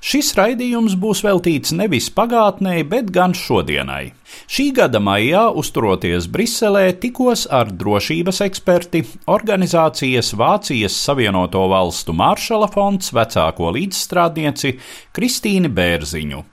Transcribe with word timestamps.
Šis 0.00 0.32
raidījums 0.38 0.96
būs 1.00 1.22
veltīts 1.26 1.74
nevis 1.76 2.08
pagātnē, 2.14 2.80
bet 2.88 3.10
gan 3.14 3.34
šodienai. 3.36 4.12
Šī 4.50 4.70
gada 4.76 5.00
maijā, 5.02 5.46
uzturoties 5.62 6.28
Briselē, 6.30 6.86
tikos 7.02 7.46
ar 7.50 7.72
drošības 7.72 8.40
eksperti, 8.46 9.02
organizācijas 9.30 10.32
Vācijas 10.38 10.96
Savienoto 11.08 11.66
Valstu 11.70 12.14
Maršala 12.16 12.70
fonds 12.70 13.12
vecāko 13.16 13.74
līdzstrādnieci 13.76 14.76
Kristīni 15.16 15.72
Bērziņu. 15.72 16.46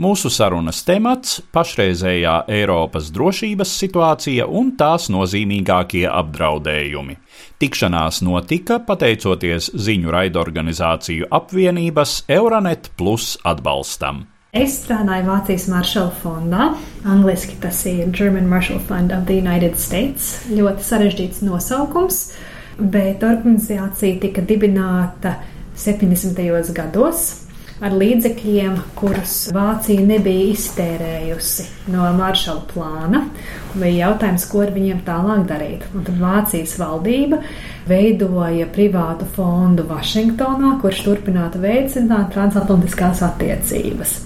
Mūsu 0.00 0.30
sarunas 0.32 0.78
temats- 0.88 1.42
pašreizējā 1.54 2.46
Eiropas 2.48 3.10
drošības 3.12 3.72
situācija 3.82 4.46
un 4.48 4.70
tās 4.72 5.10
nozīmīgākie 5.12 6.06
apdraudējumi. 6.08 7.18
Tikšanās 7.60 8.22
notika 8.24 8.78
pateicoties 8.86 9.68
ziņu 9.76 10.14
raidorganizāciju 10.14 11.28
apvienības 11.28 12.14
Euronet 12.28 12.88
Plus 12.96 13.36
atbalstam. 13.44 14.22
Es 14.54 14.78
strādāju 14.80 15.26
Vācijas 15.26 15.68
Maršala 15.68 16.14
fondā. 16.22 16.70
Angliski 17.04 17.60
tas 17.60 17.84
ir 17.84 18.08
German 18.08 18.48
Marshall 18.48 18.80
Fund 18.80 19.12
of 19.12 19.26
the 19.26 19.36
United 19.36 19.76
States. 19.76 20.46
Ļoti 20.48 20.80
sarežģīts 20.80 21.44
nosaukums, 21.44 22.32
bet 22.78 23.20
organizācija 23.20 24.18
tika 24.20 24.40
dibināta 24.40 25.36
70. 25.76 26.72
gados 26.72 27.49
ar 27.80 27.94
līdzekļiem, 27.96 28.76
kurus 28.98 29.34
Vācija 29.54 30.04
nebija 30.04 30.50
iztērējusi 30.52 31.66
no 31.92 32.08
Maršala 32.18 32.64
plāna. 32.70 33.24
Bija 33.72 34.10
jautājums, 34.10 34.46
ko 34.50 34.64
ar 34.64 34.72
viņiem 34.74 35.02
tālāk 35.06 35.46
darīt. 35.48 35.86
Un 35.94 36.04
tad 36.06 36.18
Vācijas 36.20 36.76
valdība 36.80 37.40
veidoja 37.88 38.68
privātu 38.74 39.28
fondu 39.36 39.86
Vašingtonā, 39.88 40.76
kurš 40.82 41.04
turpinātu 41.06 41.62
veicināt 41.62 42.34
transatlantiskās 42.34 43.24
attiecības. 43.26 44.18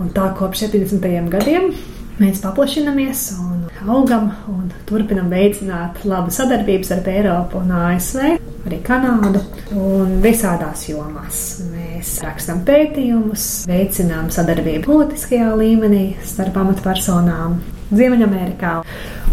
Un 0.00 0.12
tā 0.16 0.30
kopš 0.36 0.66
70. 0.68 1.32
gadiem 1.32 1.72
mēs 2.20 2.42
paplašinamies 2.44 3.24
un 3.40 3.64
augam 3.88 4.28
un 4.52 4.68
turpinam 4.88 5.30
veicināt 5.32 6.02
labu 6.04 6.32
sadarbību 6.34 6.84
starp 6.84 7.08
Eiropu 7.08 7.62
un 7.62 7.72
ASV, 7.78 8.34
arī 8.68 8.82
Kanādu 8.84 9.40
un 9.72 10.18
visādās 10.24 10.84
jomās. 10.90 11.40
Mēs 11.72 11.89
rakstam 12.24 12.62
pētījumus, 12.66 13.46
veicinām 13.70 14.30
sadarbību 14.34 14.84
politiskajā 14.86 15.52
līmenī 15.60 16.04
starp 16.26 16.58
amatpersonām 16.62 17.60
Ziemeļamerikā 17.90 18.74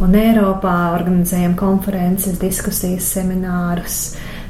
un 0.02 0.16
Eiropā, 0.18 0.76
organizējam 0.98 1.54
konferences, 1.60 2.40
diskusijas, 2.42 3.12
seminārus 3.18 4.00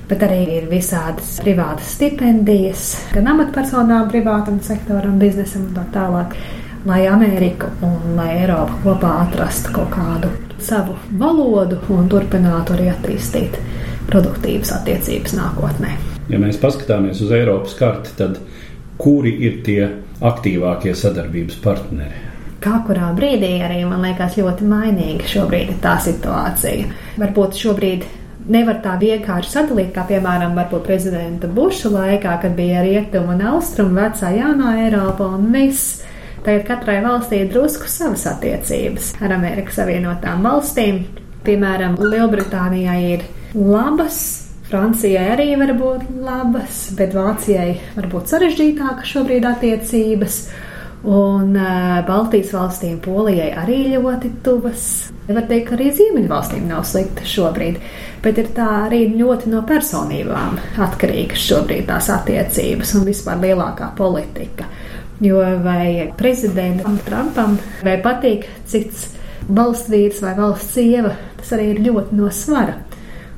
bet 0.08 0.24
arī 0.24 0.44
ir 0.62 0.70
visādas 0.72 1.36
privātas 1.44 1.98
stipendijas, 1.98 2.94
gan 3.12 3.28
amatpersonām, 3.34 4.08
privātam 4.12 4.62
sektoram, 4.64 5.20
biznesam 5.20 5.68
un 5.68 5.76
tā 5.76 5.84
tālāk 5.96 6.38
lai 6.88 7.08
Amerika 7.12 7.68
un 7.82 8.16
lai 8.16 8.30
Eiropa 8.42 8.80
kopā 8.86 9.14
atrastu 9.26 9.74
kaut 9.76 9.92
kādu 9.96 10.32
savu 10.64 10.96
valodu 11.20 11.82
un 11.94 12.08
turpinātu 12.12 12.78
arī 12.78 12.92
attīstīt 12.94 13.60
produktīvas 14.08 14.72
attiecības 14.80 15.36
nākotnē. 15.42 16.17
Ja 16.28 16.40
mēs 16.42 16.60
paskatāmies 16.60 17.22
uz 17.24 17.32
Eiropas 17.32 17.76
karti, 17.80 18.12
tad 18.20 18.40
kuri 19.00 19.32
ir 19.48 19.62
tie 19.64 19.82
aktīvākie 20.26 20.96
sadarbības 20.98 21.60
partneri? 21.64 22.24
Kā 22.64 22.80
kurā 22.88 23.12
brīdī 23.16 23.60
arī 23.62 23.84
man 23.86 24.02
liekas 24.04 24.36
ļoti 24.40 24.66
mainīga 24.68 25.28
šobrīd 25.30 25.76
tā 25.84 25.94
situācija. 26.02 26.88
Varbūt 27.22 27.60
šobrīd 27.62 28.08
nevar 28.50 28.80
tā 28.84 28.96
vienkārši 29.00 29.54
sadalīt, 29.54 29.92
kā 29.96 30.08
piemēram 30.10 30.58
varbūt 30.58 30.88
prezidenta 30.88 31.50
Buša 31.52 31.92
laikā, 31.94 32.38
kad 32.42 32.58
bija 32.58 32.82
rietumu 32.86 33.36
un 33.36 33.46
austrumu 33.54 34.00
vecā 34.00 34.32
jaunā 34.36 34.74
Eiropa 34.88 35.30
un 35.38 35.52
viss. 35.54 36.02
Tagad 36.44 36.66
katrai 36.68 36.98
valstī 37.04 37.44
ir 37.44 37.52
drusku 37.52 37.90
savas 37.92 38.26
attiecības 38.30 39.14
ar 39.22 39.36
Amerikas 39.36 39.80
Savienotām 39.82 40.46
valstīm. 40.48 41.04
Piemēram, 41.46 41.98
Lielbritānijai 42.00 43.00
ir 43.14 43.26
labas, 43.54 44.47
Francijai 44.68 45.30
arī 45.32 45.52
var 45.56 45.72
būt 45.80 46.08
labas, 46.20 46.88
bet 46.98 47.14
Vācijai 47.16 47.78
var 47.96 48.08
būt 48.12 48.34
sarežģītākas 48.34 49.14
šobrīd 49.14 49.46
attiecības. 49.48 50.40
Un 51.08 51.54
Baltijas 52.08 52.50
valstīm, 52.52 52.98
Polijai 53.00 53.52
arī 53.56 53.78
ļoti 53.94 54.32
tuvas. 54.44 54.88
Var 55.30 55.46
teikt, 55.48 55.70
ka 55.70 55.76
arī 55.78 55.92
Ziemeļvalstīm 55.96 56.66
nav 56.68 56.84
slikta 56.90 57.24
šobrīd, 57.28 57.78
bet 58.26 58.42
ir 58.42 58.50
tā 58.58 58.66
arī 58.88 59.04
ļoti 59.14 59.54
no 59.54 59.62
personībām 59.68 60.58
atkarīgas 60.84 61.46
šobrīd 61.48 61.88
tās 61.88 62.10
attiecības 62.12 62.96
un 62.98 63.08
vispār 63.08 63.40
lielākā 63.46 63.94
politika. 63.96 64.68
Jo 65.24 65.46
vai 65.64 66.10
prezidentam 66.18 67.00
Trumpam 67.08 67.56
vai 67.86 67.96
patīk 68.04 68.50
cits 68.68 69.14
valsts 69.48 69.94
vīrs 69.94 70.20
vai 70.26 70.36
valsts 70.38 70.76
sieva, 70.76 71.16
tas 71.40 71.56
arī 71.56 71.72
ir 71.76 71.86
ļoti 71.88 72.20
no 72.20 72.34
svara. 72.34 72.82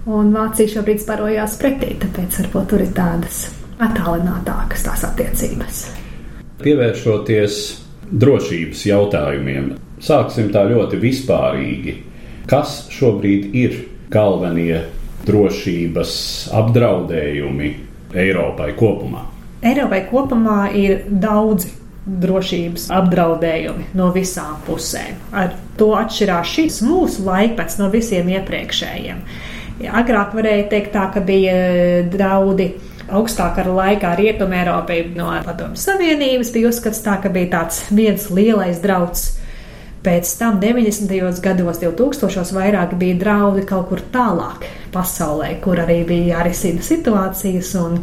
Un 0.08 0.32
Vācija 0.32 0.72
šobrīd 0.78 1.02
sparojās 1.04 1.58
pretī, 1.60 1.96
tāpēc 2.00 2.40
varbūt 2.44 2.70
tur 2.72 2.84
ir 2.86 2.94
tādas 2.96 3.42
attālinātākas 3.84 4.86
tās 4.88 5.04
attiecības. 5.08 5.82
Pievēršoties 6.64 7.58
drošības 8.10 8.86
jautājumiem, 8.90 9.74
sāksim 10.04 10.50
tā 10.54 10.66
ļoti 10.72 11.00
vispārīgi. 11.02 11.96
Kas 12.50 12.86
šobrīd 12.94 13.52
ir 13.56 13.76
galvenie 14.12 14.86
drošības 15.28 16.14
apdraudējumi 16.58 17.74
Eiropai 18.18 18.72
kopumā? 18.80 19.28
Eiropai 19.62 20.06
kopumā 20.10 20.72
ir 20.80 21.04
daudzi 21.12 21.76
drošības 22.10 22.88
apdraudējumi 22.96 23.92
no 24.00 24.10
visām 24.16 24.58
pusēm. 24.66 25.20
Ar 25.36 25.54
to 25.78 25.92
atšķirās 26.00 26.54
šis 26.56 26.82
mūsu 26.88 27.26
laikmets 27.28 27.78
no 27.82 27.90
visiem 27.94 28.32
iepriekšējiem. 28.34 29.22
Agrāk 29.80 30.34
varēja 30.36 30.70
teikt 30.74 30.92
tā, 30.96 31.06
ka 31.14 31.22
bija 31.24 31.54
draudi 32.12 32.74
augstākā 33.10 33.64
laikā 33.66 34.14
Rietumē 34.20 34.64
Eiropai 34.64 35.02
no 35.16 35.30
Padomju 35.46 35.80
Savienības, 35.80 36.52
bija 36.54 36.70
uzskats 36.70 37.02
tā, 37.06 37.16
ka 37.24 37.32
bija 37.34 37.54
tāds 37.58 37.86
viens 37.90 38.30
lielais 38.34 38.82
drauds. 38.84 39.30
Pēc 40.00 40.30
tam 40.40 40.62
90. 40.62 41.42
gados, 41.44 41.82
2000. 41.82 42.54
vairāk 42.56 42.94
bija 43.00 43.18
draudi 43.20 43.66
kaut 43.68 43.90
kur 43.90 44.04
tālāk 44.14 44.64
pasaulē, 44.94 45.58
kur 45.64 45.82
arī 45.84 46.06
bija 46.08 46.38
jārisina 46.38 46.84
situācijas, 46.86 47.74
un 47.82 47.98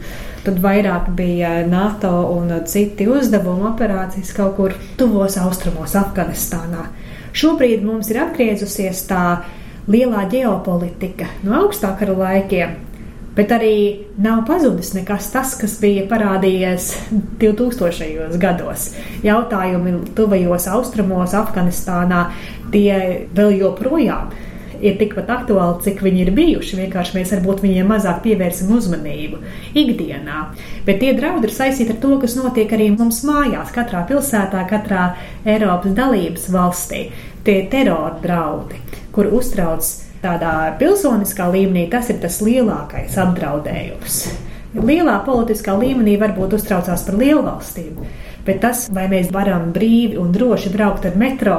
tad 0.45 0.61
vairāk 0.61 1.09
bija 1.17 1.63
NATO 1.67 2.13
un 2.35 2.53
citi 2.69 3.09
uzdevumi 3.09 3.65
operācijas 3.71 4.35
kaut 4.37 4.57
kur 4.59 4.77
tuvos 5.01 5.39
austrumos 5.41 5.97
Afganistānā. 5.97 6.85
Šobrīd 7.37 7.85
mums 7.85 8.13
ir 8.13 8.21
atgriezusies 8.27 9.03
tā 9.09 9.25
lielā 9.91 10.27
ģeopolitika 10.33 11.31
no 11.47 11.61
augstākara 11.63 12.17
laikiem, 12.17 12.77
Bet 13.37 13.51
arī 13.53 14.07
nav 14.17 14.47
pazudis 14.49 14.95
nekas 14.97 15.27
tas, 15.29 15.51
kas 15.61 15.75
bija 15.83 16.07
parādījies 16.09 16.87
2000. 17.43 18.39
gados. 18.41 18.87
Jautājumi 19.27 19.93
tuvajos 20.17 20.65
austrumos, 20.73 21.35
Afganistānā, 21.37 22.31
tie 22.73 23.27
vēl 23.37 23.59
joprojām 23.59 24.33
ir 24.81 24.97
tikpat 25.01 25.29
aktuāli, 25.33 25.83
cik 25.85 26.01
viņi 26.05 26.25
ir 26.25 26.33
bijuši. 26.37 26.81
Vienkārši 26.81 27.19
mēs 27.19 27.35
varbūt 27.37 27.61
viņiem 27.65 27.93
mazāk 27.93 28.23
pievērsim 28.25 28.73
uzmanību 28.73 29.43
ikdienā. 29.85 30.41
Bet 30.89 31.03
tie 31.05 31.13
draudi 31.17 31.51
ir 31.51 31.57
saistīti 31.57 31.93
ar 31.93 32.01
to, 32.01 32.17
kas 32.23 32.39
notiek 32.41 32.73
arī 32.73 32.89
mums 32.97 33.21
mājās, 33.29 33.73
katrā 33.77 34.07
pilsētā, 34.09 34.65
katrā 34.71 35.11
Eiropas 35.45 35.97
dalības 35.97 36.49
valstī. 36.57 37.09
Tie 37.45 37.61
ir 37.63 37.69
terora 37.71 38.17
draudi, 38.23 38.81
kur 39.17 39.33
uztrauc 39.33 39.89
tādā 40.23 40.77
pilsoniskā 40.81 41.49
līmenī 41.55 41.89
tas 41.91 42.13
ir 42.13 42.21
tas 42.21 42.39
lielākais 42.45 43.17
apdraudējums. 43.25 44.21
Lielā 44.77 45.17
politiskā 45.25 45.73
līmenī 45.81 46.19
varbūt 46.21 46.59
uztraucās 46.59 47.05
par 47.07 47.17
lielvalstīm, 47.17 47.97
Bet 48.47 48.61
tas, 48.63 48.85
vai 48.95 49.09
mēs 49.11 49.33
varam 49.35 49.73
brīvi 49.75 50.15
un 50.23 50.31
droši 50.35 50.71
braukt 50.71 51.07
ar 51.09 51.17
metro, 51.19 51.57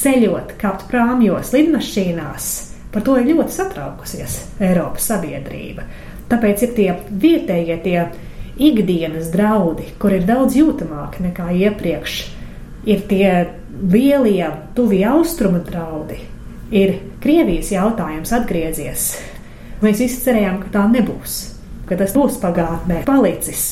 ceļot, 0.00 0.56
kāpt 0.58 0.88
prāmjos, 0.90 1.52
lidmašīnās, 1.54 2.48
par 2.90 3.04
to 3.06 3.14
ir 3.20 3.28
ļoti 3.30 3.54
satraukusies 3.54 4.40
Eiropas 4.66 5.06
sabiedrība. 5.12 5.84
Tāpēc 6.30 6.64
ir 6.66 6.74
tie 6.74 6.88
vietējie, 7.22 7.76
tie 7.84 8.00
ikdienas 8.70 9.30
draudi, 9.30 9.86
kur 10.02 10.16
ir 10.16 10.26
daudz 10.26 10.58
jūtamāki 10.58 11.28
nekā 11.28 11.46
iepriekš. 11.62 12.18
Ir 12.90 13.06
tie 13.06 13.30
lielie, 13.70 14.50
tuvie 14.74 15.04
austrumu 15.06 15.62
draudi, 15.62 16.18
ir 16.70 16.96
Krievijas 17.20 17.72
jautājums 17.74 18.32
atgriezies. 18.34 19.10
Mēs 19.80 20.00
visi 20.02 20.22
cerējām, 20.24 20.60
ka 20.62 20.72
tā 20.74 20.86
nebūs, 20.92 21.36
ka 21.88 21.98
tas 22.00 22.14
būs 22.16 22.40
pagātnē 22.42 23.02
palicis. 23.08 23.68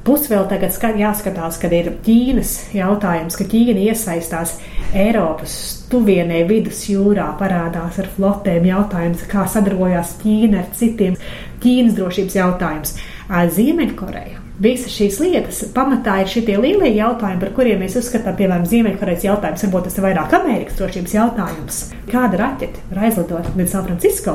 Plus 0.00 0.24
vēl 0.30 0.46
tagad 0.48 0.72
skat, 0.72 0.96
jāskatās, 0.96 1.58
kad 1.60 1.74
ir 1.76 1.90
Ķīnas 2.06 2.72
jautājums, 2.72 3.36
ka 3.36 3.44
Ķīna 3.50 3.82
iesaistās 3.90 4.54
Eiropas 4.96 5.54
tuvienē 5.92 6.40
vidusjūrā, 6.48 7.26
parādās 7.38 7.98
ar 8.00 8.08
flotēm 8.14 8.64
jautājums, 8.70 9.26
kā 9.28 9.44
sadarbojās 9.50 10.16
Ķīna 10.22 10.62
ar 10.62 10.70
citiem 10.78 11.18
Ķīnas 11.60 11.98
drošības 11.98 12.38
jautājums. 12.38 12.94
Ziemeļkoreja. 13.30 14.40
Visas 14.60 14.92
šīs 14.92 15.18
lietas 15.22 15.60
pamatā 15.72 16.18
ir 16.20 16.28
šie 16.28 16.42
lielie 16.60 16.90
jautājumi, 16.92 17.40
par 17.40 17.52
kuriem 17.56 17.78
mēs 17.80 17.94
uzskatām, 17.96 18.34
piemēram, 18.36 18.66
Ziemeļkorejas 18.68 19.24
jautājums. 19.24 19.62
Varbūt 19.64 19.86
tas 19.88 19.96
ir 19.96 20.04
vairāk 20.04 20.34
Amerikas 20.36 20.76
drošības 20.80 21.14
jautājums. 21.16 21.78
Kāda 22.10 22.40
raķete 22.42 22.82
var 22.90 23.06
aizlidot 23.06 23.52
līdz 23.56 23.70
San 23.72 23.86
Francisco? 23.86 24.34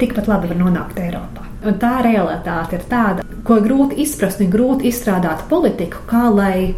Tikpat 0.00 0.26
labi 0.28 0.50
var 0.50 0.58
nonākt 0.58 0.98
Eiropā. 1.00 1.46
Un 1.68 1.76
tā 1.80 1.92
realitāte 2.04 2.80
ir 2.80 2.88
tāda, 2.90 3.24
ko 3.46 3.60
grūti 3.62 4.00
izprast 4.02 4.42
un 4.42 4.50
grūti 4.52 4.88
izstrādāt 4.90 5.46
politiku, 5.48 6.02
kā 6.08 6.26
lai 6.32 6.72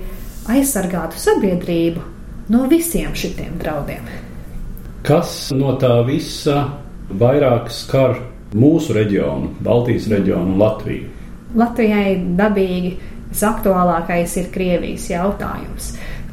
aizsargātu 0.52 1.18
sabiedrību 1.22 2.02
no 2.52 2.66
visiem 2.70 3.14
šiem 3.16 3.56
draudiem. 3.62 4.04
Kas 5.06 5.48
no 5.56 5.78
tā 5.80 5.96
visa 6.06 6.66
vairāk 7.08 7.72
skar 7.74 8.20
mūsu 8.54 8.94
reģionu, 8.94 9.56
Baltijas 9.64 10.10
reģionu 10.12 10.52
un 10.52 10.60
Latviju? 10.60 11.21
Latvijai 11.58 12.16
dabīgi 12.38 12.92
visaktuālākais 13.32 14.36
ir 14.40 14.48
Krievijas 14.52 15.08
jautājums. 15.10 15.92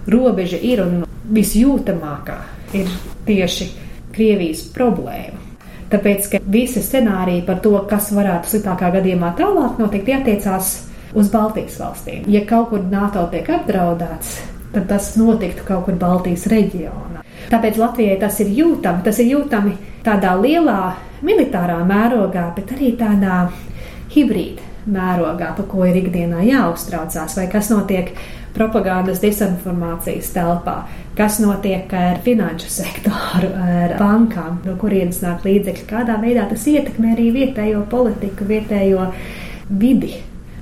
Robeža 0.10 0.60
ir 0.63 0.81
un 0.83 1.04
visjūtamākā 1.36 2.38
ir 2.80 2.89
tieši 3.27 3.69
Krievijas 4.16 4.66
problēma. 4.75 5.48
Tāpēc, 5.89 6.27
ka 6.31 6.39
visi 6.45 6.83
scenāriji 6.86 7.44
par 7.48 7.60
to, 7.63 7.74
kas 7.89 8.12
varētu 8.13 8.51
sliktākā 8.51 8.92
gadījumā 9.00 9.33
tālāk 9.39 9.81
notikt, 9.81 10.06
tie 10.06 10.19
attiecās 10.19 10.71
uz 11.18 11.31
Baltijas 11.33 11.80
valstīm. 11.81 12.27
Ja 12.30 12.44
kaut 12.50 12.69
kur 12.69 12.86
NATO 12.92 13.25
tiek 13.31 13.50
apdraudēts, 13.50 14.36
tad 14.75 14.86
tas 14.92 15.15
notiktu 15.18 15.65
kaut 15.65 15.88
kur 15.88 15.98
Baltijas 16.00 16.45
reģionā. 16.51 17.25
Tāpēc 17.50 17.81
Latvijai 17.81 18.19
tas 18.22 18.38
ir 18.44 18.54
jūtami. 18.54 19.04
Tas 19.06 19.19
ir 19.19 19.33
jūtami 19.33 19.75
tādā 20.06 20.36
lielā 20.38 20.80
militārā 21.25 21.81
mērogā, 21.89 22.51
bet 22.56 22.75
arī 22.77 22.94
tādā 23.00 23.48
hibrīda 24.13 24.69
mērogā, 24.91 25.53
par 25.57 25.68
ko 25.69 25.86
ir 25.88 26.00
ikdienā 26.01 26.44
jāuztraucās, 26.47 27.38
vai 27.38 27.47
kas 27.51 27.69
notiek 27.74 28.13
propagandas 28.56 29.21
disinformācijas 29.24 30.31
telpā, 30.33 30.80
kas 31.18 31.38
notiek 31.44 31.91
ar 31.95 32.21
finanšu 32.25 32.71
sektoru, 32.74 33.51
ar 33.53 33.95
bankām, 34.00 34.62
no 34.65 34.75
kurienes 34.81 35.21
nāk 35.24 35.45
līdzekļi, 35.47 35.86
kādā 35.89 36.18
veidā 36.21 36.47
tas 36.50 36.65
ietekmē 36.69 37.13
arī 37.15 37.30
vietējo 37.36 37.86
politiku, 37.91 38.47
vietējo 38.50 39.12
vidi. 39.69 40.18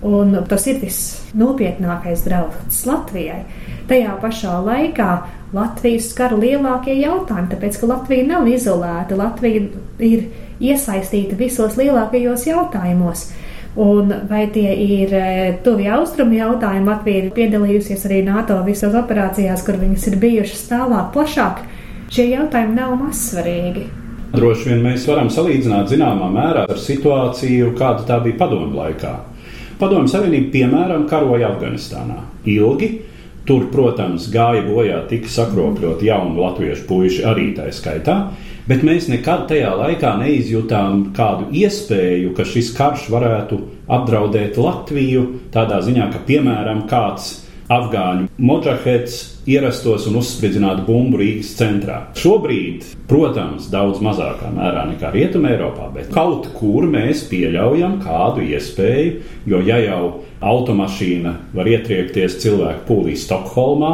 Un 0.06 0.36
tas 0.46 0.68
ir 0.70 0.78
visnopietnākais 0.84 2.22
draudz 2.28 2.84
Latvijai. 2.86 3.42
Tajā 3.90 4.14
pašā 4.22 4.60
laikā 4.62 5.12
Latvijas 5.56 6.12
skar 6.12 6.36
lielākie 6.38 6.98
jautājumi, 7.00 7.50
tāpēc 7.54 7.80
ka 7.80 7.90
Latvija 7.90 8.28
nav 8.28 8.50
izolēta. 8.52 9.18
Latvija 9.18 9.64
ir 10.04 10.28
iesaistīta 10.60 11.38
visos 11.40 11.78
lielākajos 11.80 12.46
jautājumos. 12.50 13.30
Un 13.78 14.10
vai 14.30 14.48
tie 14.50 14.72
ir 14.74 15.12
e, 15.14 15.26
tuvi 15.62 15.86
austrumi 15.94 16.40
jautājumi? 16.40 16.88
Latvija 16.90 17.22
ir 17.22 17.34
piedalījusies 17.36 18.08
arī 18.10 18.24
NATO 18.26 18.58
visās 18.66 18.96
operācijās, 18.98 19.62
kur 19.68 19.78
viņas 19.78 20.08
ir 20.10 20.18
bijušas 20.24 20.64
tālāk, 20.72 21.12
plašāk. 21.14 21.62
Šie 22.10 22.26
jautājumi 22.32 22.74
nav 22.74 22.96
mazsvarīgi. 22.98 23.86
Droši 24.34 24.72
vien 24.72 24.82
mēs 24.82 25.06
varam 25.08 25.30
salīdzināt 25.32 25.92
zināmā 25.94 26.32
mērā 26.34 26.66
ar 26.68 26.80
situāciju, 26.82 27.76
kāda 27.78 28.08
tā 28.10 28.18
bija 28.26 28.40
padomu 28.42 28.74
laikā. 28.80 29.14
Padomu 29.78 30.10
Savienība, 30.10 30.50
piemēram, 30.56 31.06
karoja 31.10 31.52
Afganistānā 31.54 32.18
ilgi. 32.50 32.90
Tur, 33.48 33.70
protams, 33.72 34.28
gāja 34.34 34.66
bojā 34.68 35.02
tik 35.08 35.30
sakropļot 35.32 36.02
jaunu 36.04 36.42
latviešu 36.42 36.84
puiši 36.90 37.24
arī 37.30 37.52
tā 37.56 37.70
skaitā 37.72 38.18
bet 38.68 38.84
mēs 38.84 39.08
nekad 39.12 39.48
tajā 39.50 39.72
laikā 39.80 40.14
neizjutām 40.22 41.08
kādu 41.16 41.48
iespēju, 41.56 42.34
ka 42.36 42.46
šis 42.48 42.74
karš 42.78 43.08
varētu 43.14 43.60
apdraudēt 43.98 44.60
Latviju 44.60 45.24
tādā 45.54 45.80
ziņā, 45.86 46.10
ka, 46.14 46.24
piemēram, 46.28 46.84
kāds 46.92 47.47
afgāņu 47.74 48.28
močahets 48.40 49.18
ierastos 49.48 50.08
un 50.08 50.20
uzspridzinātu 50.22 50.86
bumbu 50.88 51.20
Rīgas 51.20 51.54
centrā. 51.60 52.00
Šobrīd, 52.20 52.86
protams, 53.10 53.68
daudz 53.72 54.00
mazākā 54.04 54.52
mērā 54.56 54.86
nekā 54.92 55.12
Rietumē, 55.14 55.54
Eiropā, 55.56 55.90
bet 55.96 56.12
kaut 56.16 56.50
kur 56.56 56.88
mēs 56.92 57.26
pieļaujam 57.32 58.00
kādu 58.04 58.46
iespēju, 58.48 59.22
jo 59.52 59.62
ja 59.68 59.80
jau 59.84 60.02
automašīna 60.44 61.34
var 61.58 61.72
ietriekties 61.72 62.40
cilvēku 62.44 62.86
pūlī 62.88 63.18
Stokholmā, 63.20 63.94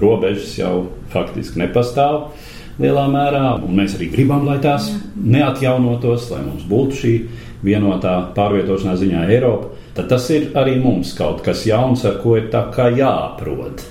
robežas 0.00 0.56
jau 0.60 0.74
faktiski 1.12 1.60
nepastāv 1.64 2.32
lielā 2.80 3.04
mērā, 3.12 3.46
un 3.60 3.76
mēs 3.76 3.96
arī 3.98 4.08
gribam, 4.12 4.46
lai 4.48 4.58
tās 4.64 4.88
neatjaunotos, 5.16 6.30
lai 6.32 6.40
mums 6.46 6.64
būtu 6.68 7.00
šī 7.02 7.14
vienotā 7.62 8.14
pārvietošanās 8.36 9.00
ziņā 9.02 9.26
Eiropa, 9.30 9.76
tad 9.96 10.08
tas 10.10 10.28
ir 10.34 10.50
arī 10.58 10.76
mums 10.82 11.12
kaut 11.18 11.42
kas 11.44 11.66
jauns, 11.68 12.04
ar 12.08 12.18
ko 12.22 12.36
ir 12.38 12.48
tā 12.52 12.64
kā 12.74 12.88
jāaprod. 12.96 13.82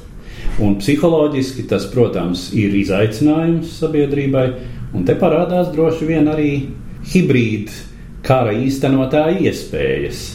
Un 0.62 0.76
psiholoģiski 0.82 1.68
tas, 1.70 1.86
protams, 1.92 2.50
ir 2.58 2.76
izaicinājums 2.78 3.78
sabiedrībai, 3.80 4.46
un 4.98 5.06
te 5.08 5.16
parādās 5.18 5.72
droši 5.74 6.10
vien 6.10 6.28
arī 6.32 6.52
hibrīda 7.14 7.72
kara 8.26 8.54
īstenotāja 8.54 9.40
iespējas 9.48 10.26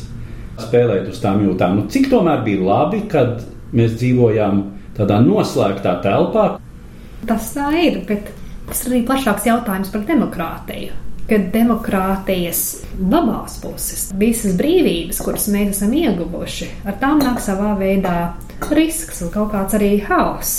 spēlēt 0.63 1.11
uz 1.13 1.21
tām 1.23 1.45
jūtām. 1.45 1.77
Nu, 1.77 1.91
cik 1.93 2.09
tomēr 2.11 2.41
bija 2.47 2.65
labi, 2.65 3.03
kad 3.11 3.45
mēs 3.77 3.99
dzīvojām 4.01 4.65
tādā 4.97 5.21
noslēgtā 5.23 5.99
telpā? 6.07 6.49
Tas 7.27 7.53
tā 7.53 7.69
ir, 7.83 8.01
bet 8.09 8.33
Tas 8.67 8.83
ir 8.83 8.93
arī 8.97 9.03
plašāks 9.07 9.47
jautājums 9.47 9.93
par 9.95 10.03
demokrātiju. 10.09 10.95
Kad 11.27 11.49
demokrātijas 11.51 12.61
labās 13.03 13.57
puses, 13.59 14.13
visas 14.15 14.55
brīvības, 14.59 15.19
kuras 15.27 15.49
mēs 15.51 15.73
esam 15.75 15.95
ieguvuši, 15.99 16.69
ar 16.87 17.01
tām 17.03 17.19
nāk 17.19 17.41
savā 17.43 17.73
veidā 17.81 18.37
risks 18.71 19.25
un 19.27 19.33
kaut 19.35 19.51
kāds 19.51 19.75
arī 19.75 19.97
haoss 20.07 20.53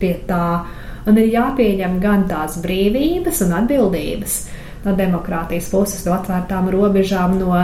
pie 0.00 0.14
tā. 0.28 0.64
Un 1.04 1.20
ir 1.20 1.28
jāpieņem 1.28 1.98
gan 2.00 2.24
tās 2.30 2.56
brīvības 2.64 3.42
un 3.44 3.52
atbildības 3.58 4.38
no 4.86 4.94
demokrātijas 4.96 5.68
puses, 5.72 6.06
no 6.06 6.14
atvērtām 6.16 6.70
robežām, 6.72 7.36
no 7.40 7.60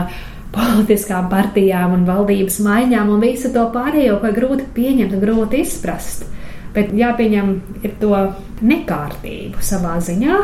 politiskām 0.53 1.29
partijām 1.31 1.95
un 1.95 2.05
valdības 2.05 2.59
maiņām 2.65 3.09
un 3.13 3.23
visu 3.23 3.49
to 3.53 3.65
pārējo, 3.73 4.19
ko 4.21 4.33
grūti 4.35 4.67
pieņemt 4.75 5.17
un 5.17 5.23
grūti 5.23 5.61
izprast. 5.65 6.27
Bet 6.75 6.93
jāpieņem 6.95 7.53
ir 7.83 7.95
to 7.99 8.15
nekārtību 8.63 9.63
savā 9.65 9.97
ziņā, 10.03 10.37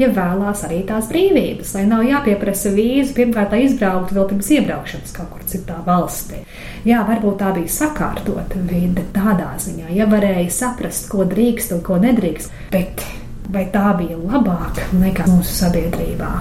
ja 0.00 0.08
vēlās 0.14 0.64
arī 0.66 0.80
tās 0.88 1.08
brīvības, 1.10 1.74
lai 1.76 1.84
nav 1.90 2.04
jāpieprasa 2.06 2.72
vīzu, 2.74 3.14
pirmkārt, 3.16 3.54
lai 3.54 3.64
izbrauktu 3.66 4.16
vēl 4.16 4.28
pirms 4.32 4.50
iebraukšanas 4.56 5.14
kaut 5.16 5.30
kur 5.34 5.46
citā 5.50 5.78
valstī. 5.86 6.42
Jā, 6.88 7.02
varbūt 7.08 7.40
tā 7.42 7.52
bija 7.56 7.72
sakārtota 7.74 8.60
vide 8.70 9.04
tādā 9.14 9.52
ziņā, 9.60 9.90
ja 9.96 10.08
varēja 10.10 10.48
saprast, 10.54 11.10
ko 11.12 11.26
drīkst 11.28 11.76
un 11.76 11.84
ko 11.86 12.00
nedrīkst, 12.00 12.56
bet 12.72 13.04
vai 13.50 13.66
tā 13.72 13.90
bija 13.98 14.18
labāka 14.18 14.88
nekā 14.96 15.28
mūsu 15.28 15.54
sabiedrībā? 15.60 16.32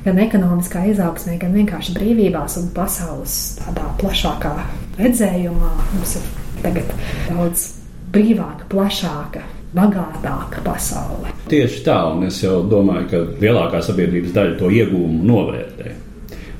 Gan 0.00 0.16
ekonomiskā 0.22 0.86
izaugsmē, 0.94 1.34
gan 1.42 1.52
vienkārši 1.58 1.92
brīvībās 1.98 2.56
un 2.62 2.70
pasaules 2.76 3.34
tādā 3.58 3.84
plašākā 4.00 4.54
redzējumā 5.00 5.72
mums 5.92 6.16
ir 6.16 6.28
tagad 6.62 6.94
daudz 7.28 7.66
brīvāka, 8.14 8.64
plašāka, 8.72 9.44
bagātāka 9.76 10.62
pasaule. 10.64 11.30
Tieši 11.50 11.82
tā, 11.86 11.98
un 12.10 12.26
es 12.26 12.40
domāju, 12.42 13.06
ka 13.10 13.22
lielākā 13.42 13.82
sabiedrības 13.84 14.34
daļa 14.34 14.56
to 14.58 14.70
iegūmu 14.80 15.26
novērtē. 15.26 15.92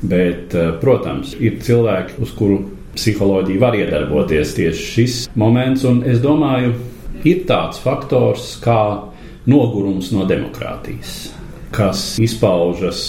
Bet, 0.00 0.54
eh, 0.54 0.70
protams, 0.80 1.34
ir 1.38 1.58
cilvēki, 1.60 2.20
uz 2.22 2.30
kuru 2.32 2.62
psiholoģija 2.94 3.60
var 3.60 3.74
iedarboties 3.74 4.54
tieši 4.54 4.86
šis 4.94 5.18
moments, 5.34 5.84
un 5.84 6.02
es 6.06 6.18
domāju, 6.18 6.74
ir 7.24 7.44
tāds 7.46 7.78
faktors 7.78 8.58
kā 8.62 9.10
nogurums 9.46 10.10
no 10.12 10.24
demokrātijas, 10.24 11.30
kas 11.70 12.18
izpaužas 12.18 13.02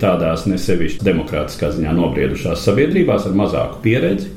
tādās 0.00 0.46
nesevišķi 0.50 1.04
demokrātiskā 1.06 1.70
ziņā 1.76 1.92
nobriedušās 1.94 2.64
sabiedrībās 2.66 3.28
ar 3.28 3.36
mazāku 3.38 3.80
pieredzi, 3.82 4.28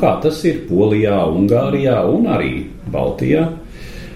kā 0.00 0.16
tas 0.22 0.44
ir 0.44 0.64
Polijā, 0.68 1.20
Ungārijā 1.30 2.00
un 2.10 2.26
arī 2.26 2.66
Baltijā 2.90 3.46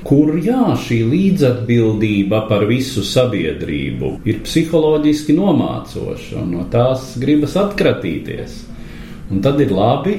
kur 0.09 0.39
jā, 0.41 0.73
šī 0.81 1.03
līdzatbildība 1.11 2.47
par 2.49 2.65
visu 2.69 3.03
sabiedrību 3.05 4.15
ir 4.29 4.41
psiholoģiski 4.47 5.37
nomācoša, 5.37 6.41
un 6.41 6.55
no 6.57 6.65
tās 6.73 7.13
gribas 7.21 7.59
atkratīties. 7.61 8.63
Un 9.29 9.43
tad 9.45 9.61
ir 9.61 9.75
labi, 9.77 10.17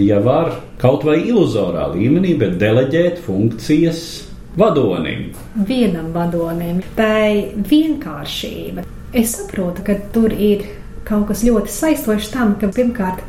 ja 0.00 0.22
var 0.24 0.54
kaut 0.80 1.04
vai 1.04 1.18
iluzorā 1.20 1.90
līmenī, 1.92 2.32
bet 2.40 2.56
deleģēt 2.62 3.20
funkcijas 3.26 4.00
vadonim. 4.56 5.34
Vienam 5.68 6.14
vadonim, 6.16 6.80
tai 6.96 7.52
vienkāršība. 7.68 8.86
Es 9.12 9.34
saprotu, 9.36 9.84
ka 9.84 9.98
tur 10.14 10.32
ir 10.32 10.64
kaut 11.04 11.28
kas 11.28 11.44
ļoti 11.44 11.74
saistošs 11.74 12.32
tam, 12.32 12.54
ka 12.56 12.70
pirmkārt 12.72 13.20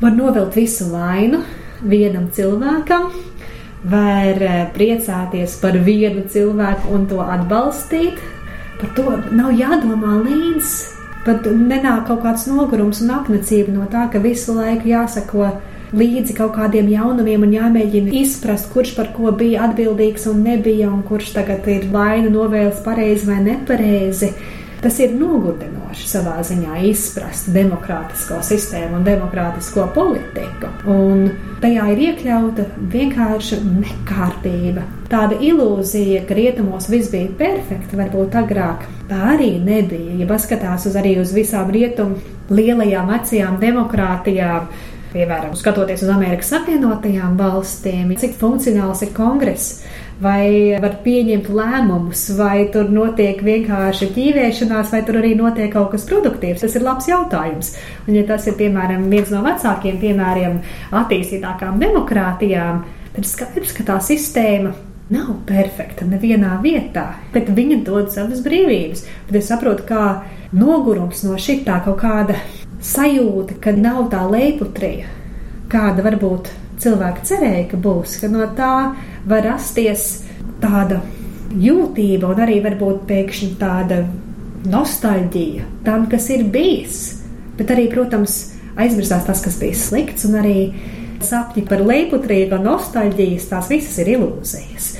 var 0.00 0.14
novilkt 0.14 0.60
visu 0.60 0.86
vainu 0.92 1.42
vienam 1.80 2.28
cilvēkam, 2.36 3.08
var 3.84 4.42
eh, 4.42 4.66
priecāties 4.74 5.56
par 5.60 5.78
vienu 5.84 6.26
cilvēku 6.28 6.92
un 6.94 7.06
to 7.10 7.20
atbalstīt. 7.24 8.20
Par 8.80 8.92
to 8.96 9.16
nav 9.32 9.52
jādomā 9.56 10.20
līdzi. 10.24 10.98
Pat 11.24 11.44
nenāk 11.44 12.06
kaut 12.08 12.22
kāds 12.24 12.46
nogurums 12.48 13.02
un 13.04 13.12
apnicība 13.18 13.74
no 13.74 13.84
tā, 13.92 14.06
ka 14.12 14.22
visu 14.24 14.54
laiku 14.56 14.88
jāsako 14.88 15.50
līdzi 15.92 16.36
kaut 16.38 16.54
kādiem 16.54 16.88
jaunumiem 16.88 17.44
un 17.44 17.52
jāmēģina 17.52 18.14
izprast, 18.22 18.70
kurš 18.72 18.94
par 18.96 19.10
ko 19.16 19.32
bija 19.36 19.66
atbildīgs 19.66 20.24
un 20.30 20.40
nebija, 20.46 20.88
un 20.88 21.02
kurš 21.04 21.34
tagad 21.36 21.66
ir 21.68 21.88
vainu 21.92 22.30
novēlis 22.32 22.80
pareizi 22.86 23.28
vai 23.28 23.40
nepareizi. 23.44 24.30
Tas 24.80 24.96
ir 25.02 25.12
nogurdinoši 25.12 26.06
savā 26.08 26.38
ziņā 26.46 26.78
izprast 26.88 27.50
demokrātisko 27.52 28.38
sistēmu 28.46 28.96
un 28.96 29.04
demokrātisko 29.04 29.84
politiku. 29.92 30.70
Un 30.88 31.26
tajā 31.60 31.84
ir 31.92 32.00
iekļauta 32.06 32.64
vienkārša 32.94 33.58
nekārtība. 33.66 34.86
Tāda 35.12 35.36
ilūzija, 35.44 36.22
ka 36.24 36.38
rietumos 36.38 36.88
viss 36.88 37.12
bija 37.12 37.28
perfekti, 37.36 37.98
varbūt 38.00 38.38
agrāk 38.40 38.86
tā 39.10 39.20
arī 39.34 39.52
nebija. 39.60 40.16
Ja 40.22 40.30
paskatās 40.30 40.88
uz 40.88 40.96
arī 40.96 41.18
uz 41.20 41.34
visām 41.36 41.68
rietumu 41.74 42.16
lielajām 42.48 43.12
vecajām 43.12 43.60
demokrātijām, 43.60 44.70
piemēram, 45.12 45.52
skatoties 45.58 46.06
uz 46.06 46.14
Amerikas 46.14 46.54
Savienotajām 46.54 47.36
valstīm, 47.36 48.14
cik 48.16 48.38
funkcionāls 48.40 49.04
ir 49.04 49.12
kongress 49.12 49.82
vai 50.20 50.76
var 50.82 50.98
pieņemt 51.04 51.48
lēmumus, 51.48 52.26
vai 52.38 52.66
tur 52.72 52.90
notiek 52.92 53.40
vienkārši 53.44 54.10
ķīvēšanās, 54.16 54.92
vai 54.92 55.00
tur 55.06 55.20
arī 55.22 55.32
notiek 55.38 55.72
kaut 55.72 55.90
kas 55.94 56.04
produktīvs. 56.08 56.60
Tas 56.64 56.76
ir 56.76 56.84
labs 56.84 57.08
jautājums. 57.08 57.72
Un, 58.06 58.14
ja 58.18 58.26
tas 58.28 58.46
ir, 58.50 58.58
piemēram, 58.60 59.08
viens 59.12 59.32
no 59.32 59.42
vecākiem 59.46 59.98
piemēriem 60.02 60.60
attīstītākām 61.00 61.80
demokrātijām, 61.80 62.84
tad 63.16 63.28
skaidrs, 63.28 63.74
ka 63.76 63.88
tā 63.88 63.98
sistēma 64.04 64.74
nav 65.10 65.32
perfekta 65.48 66.06
nevienā 66.06 66.60
vietā, 66.62 67.08
bet 67.34 67.50
viņa 67.50 67.80
dod 67.86 68.12
savas 68.14 68.44
brīvības. 68.44 69.06
Bet 69.26 69.40
es 69.40 69.50
saprotu, 69.50 69.88
kā 69.88 70.04
nogurums 70.54 71.24
no 71.26 71.38
šitā 71.40 71.80
kaut 71.86 71.98
kāda 72.04 72.38
sajūta, 72.84 73.58
ka 73.62 73.74
nav 73.76 74.08
tā 74.12 74.22
leiputrija, 74.30 75.10
kāda 75.70 76.04
varbūt 76.06 76.52
cilvēki 76.80 77.26
cerēja, 77.28 77.64
ka 77.70 77.80
būs, 77.80 78.18
ka 78.22 78.30
no 78.32 78.46
tā 78.56 78.74
var 79.28 79.46
rasties 79.46 80.08
tāda 80.62 81.00
jūtība 81.60 82.30
un 82.30 82.42
arī 82.44 82.60
varbūt 82.64 83.04
pēkšņi 83.08 83.50
tāda 83.60 84.04
nostalģija 84.70 85.66
tam, 85.86 86.06
kas 86.10 86.28
ir 86.32 86.46
bijis. 86.52 87.00
Bet 87.58 87.72
arī, 87.74 87.88
protams, 87.92 88.38
aizmirsās 88.80 89.26
tas, 89.26 89.42
kas 89.44 89.58
bija 89.60 89.76
slikts, 89.76 90.26
un 90.28 90.38
arī 90.40 90.56
sapņi 91.24 91.66
par 91.68 91.82
leiputrīgu 91.84 92.56
un 92.56 92.68
nostalģijas, 92.70 93.50
tās 93.50 93.68
visas 93.72 93.98
ir 94.00 94.14
ilūzijas. 94.16 94.94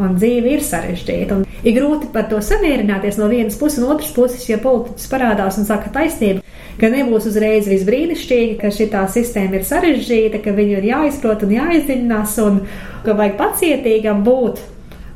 Un 0.00 0.16
dzīve 0.16 0.54
ir 0.56 0.64
sarežģīta. 0.64 1.42
Ir 1.62 1.76
grūti 1.76 2.08
par 2.12 2.26
to 2.30 2.40
samierināties 2.44 3.18
no 3.20 3.28
vienas 3.30 3.58
puses, 3.60 3.80
un 3.80 3.92
otras 3.92 4.12
puses, 4.16 4.44
ja 4.48 4.58
politiķis 4.60 5.10
parādās 5.12 5.60
un 5.60 5.68
saka 5.68 5.92
taisnību, 5.94 6.41
ka 6.80 6.92
nebūs 6.92 7.26
uzreiz 7.30 7.68
viss 7.70 7.88
brīnišķīgi, 7.88 8.58
ka 8.60 8.72
šī 8.74 8.88
sistēma 9.16 9.58
ir 9.58 9.66
sarežģīta, 9.68 10.42
ka 10.44 10.54
viņu 10.56 10.78
ir 10.78 10.88
jāizprot 10.92 11.44
un 11.46 11.56
jāizdziļinās, 11.58 12.38
un 12.46 12.62
ka 13.04 13.16
vajag 13.18 13.36
pacietīgam 13.40 14.24
būt. 14.26 14.62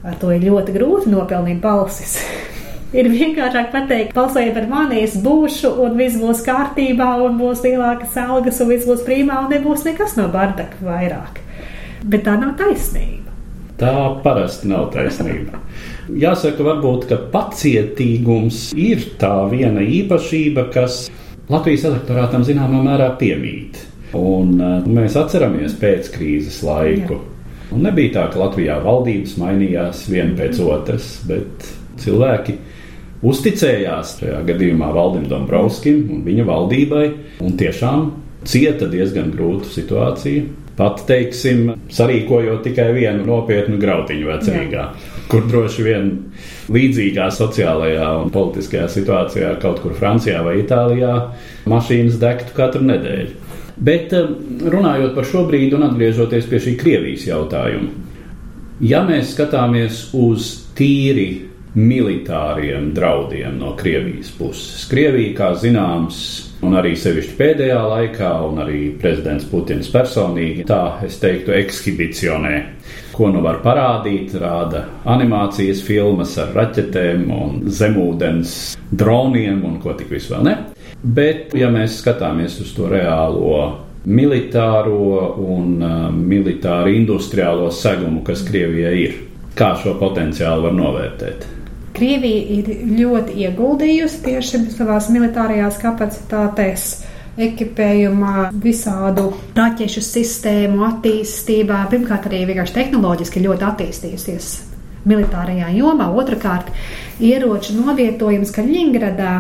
Ar 0.07 0.21
to 0.21 0.31
ir 0.31 0.45
ļoti 0.47 0.77
grūti 0.77 1.11
nopelnīt 1.11 1.63
balsis. 1.65 2.21
ir 2.95 3.09
vienkāršāk 3.11 3.73
pateikt, 3.73 4.15
balsojiet 4.17 4.55
par 4.57 4.69
mani, 4.71 5.03
es 5.05 5.17
būšu, 5.23 5.73
un 5.85 5.97
viss 5.99 6.19
būs 6.21 6.43
kārtībā, 6.47 7.09
un 7.25 7.39
būs 7.41 7.65
lielākas 7.67 8.17
algas, 8.23 8.61
un 8.63 8.73
viss 8.73 8.89
būs 8.89 9.05
prīmā, 9.07 9.43
un 9.45 9.53
nebūs 9.53 9.87
nekas 9.89 10.17
no 10.21 10.29
bardaka 10.33 10.79
vairāk. 10.85 11.43
Bet 12.07 12.27
tā 12.29 12.37
nav 12.41 12.55
taisnība. 12.61 13.35
Tā 13.77 13.93
parasti 14.25 14.71
nav 14.71 14.89
taisnība. 14.95 15.61
Jāsaka, 16.07 16.65
varbūt, 16.65 17.09
ka 17.11 17.19
pacietīgums 17.33 18.71
ir 18.79 19.03
tā 19.21 19.35
viena 19.51 19.83
īpašība, 19.83 20.69
kas 20.73 21.07
Latvijas 21.47 21.85
elektorātam 21.87 22.43
zināmā 22.43 22.81
mērā 22.83 23.13
piemīt. 23.21 23.79
Un, 24.19 24.57
uh, 24.59 24.87
mēs 24.91 25.15
atceramies 25.19 25.77
pēckrīzes 25.79 26.59
laiku. 26.67 27.21
Un 27.75 27.85
nebija 27.87 28.15
tā, 28.17 28.25
ka 28.33 28.41
Latvijā 28.41 28.81
valdības 28.83 29.37
mainījās 29.39 30.05
viena 30.11 30.35
pēc 30.39 30.59
otras, 30.63 31.07
bet 31.27 31.67
cilvēki 32.03 32.57
uzticējās 33.27 34.17
šajā 34.21 34.43
gadījumā 34.47 34.91
Valdim 34.95 35.27
Dombrovskim 35.31 36.05
un 36.15 36.23
viņa 36.27 36.47
valdībai, 36.47 37.07
un 37.43 37.57
tiešām 37.59 38.07
cieta 38.47 38.91
diezgan 38.91 39.33
grūtu 39.35 39.71
situāciju. 39.75 40.47
Pat, 40.77 41.01
teiksim, 41.09 41.71
sarīkojot 41.89 42.61
tikai 42.67 42.91
vienu 42.93 43.25
nopietnu 43.25 43.79
grautiņu 43.81 44.29
vecrīgā, 44.29 44.83
kur 45.33 45.47
droši 45.49 45.87
vien 45.87 46.11
līdzīgā 46.73 47.31
sociālajā 47.33 48.11
un 48.21 48.33
politiskajā 48.35 48.91
situācijā 48.93 49.55
kaut 49.63 49.81
kur 49.81 49.97
Francijā 49.97 50.43
vai 50.45 50.59
Itālijā 50.61 51.15
mašīnas 51.73 52.21
degtu 52.21 52.53
katru 52.59 52.85
nedēļu. 52.91 53.47
Bet 53.77 54.13
eh, 54.17 54.29
runājot 54.73 55.17
par 55.17 55.29
šo 55.29 55.47
brīdi 55.49 55.77
un 55.77 55.89
atgriežoties 55.89 56.49
pie 56.51 56.61
šī 56.65 56.77
Krievijas 56.81 57.27
jautājuma, 57.29 57.91
ja 58.85 59.03
mēs 59.09 59.33
skatāmies 59.33 60.07
uz 60.17 60.53
tīri 60.77 61.29
militāriem 61.77 62.91
draudiem 62.97 63.59
no 63.61 63.75
Krievijas 63.77 64.31
puses, 64.39 64.87
Krievija, 64.91 65.35
kā 65.37 65.51
zināms, 65.61 66.21
un 66.65 66.77
arī 66.81 66.95
sevišķi 66.97 67.37
pēdējā 67.37 67.83
laikā, 67.93 68.33
un 68.49 68.63
arī 68.65 68.81
prezidents 69.01 69.45
Putins 69.51 69.91
personīgi, 69.93 70.65
tā 70.69 70.99
es 71.07 71.21
teiktu, 71.23 71.53
ekshibicionē 71.57 72.57
ko 73.17 73.31
nu 73.33 73.41
var 73.45 73.61
parādīt. 73.65 74.35
Rāda 74.37 74.85
animācijas 75.09 75.81
filmas 75.87 76.37
ar 76.41 76.53
raķetēm 76.57 77.25
un 77.33 77.59
zemūdens 77.73 78.77
droniem 78.93 79.65
un 79.67 79.81
ko 79.83 79.97
tik 79.97 80.13
vis 80.13 80.29
vēl 80.33 80.45
ne. 80.47 80.57
Bet, 81.03 81.55
ja 81.57 81.71
mēs 81.73 82.01
skatāmies 82.03 82.59
uz 82.65 82.73
to 82.77 82.91
reālo 82.93 83.59
militāro 84.07 85.35
un 85.43 85.83
uh, 85.83 85.97
militāru 86.15 86.95
industriālo 86.95 87.73
segumu, 87.75 88.23
kas 88.27 88.45
Krievijai 88.47 88.97
ir, 89.03 89.21
kā 89.59 89.75
šo 89.81 89.97
potenciālu 90.01 90.69
var 90.69 90.77
novērtēt? 90.77 91.56
Krievija 91.97 92.41
ir 92.59 92.71
ļoti 92.99 93.39
ieguldījusi 93.47 94.23
tieši 94.27 94.63
savās 94.75 95.09
militārajās 95.13 95.79
kapacitātēs 95.81 96.87
ekipējumā, 97.37 98.51
visādu 98.61 99.31
raķešu 99.57 100.03
sistēmu 100.05 100.85
attīstībā. 100.91 101.83
Pirmkārt, 101.93 102.29
arī 102.31 102.45
vienkārši 102.51 102.77
tehnoloģiski 102.79 103.45
ļoti 103.45 103.69
attīstījusies 103.71 104.51
militārajā 105.07 105.71
jomā. 105.77 106.09
Otrakārt, 106.21 106.73
ieroču 107.23 107.77
novietojums 107.79 108.53
Kaļiņgradā 108.57 109.35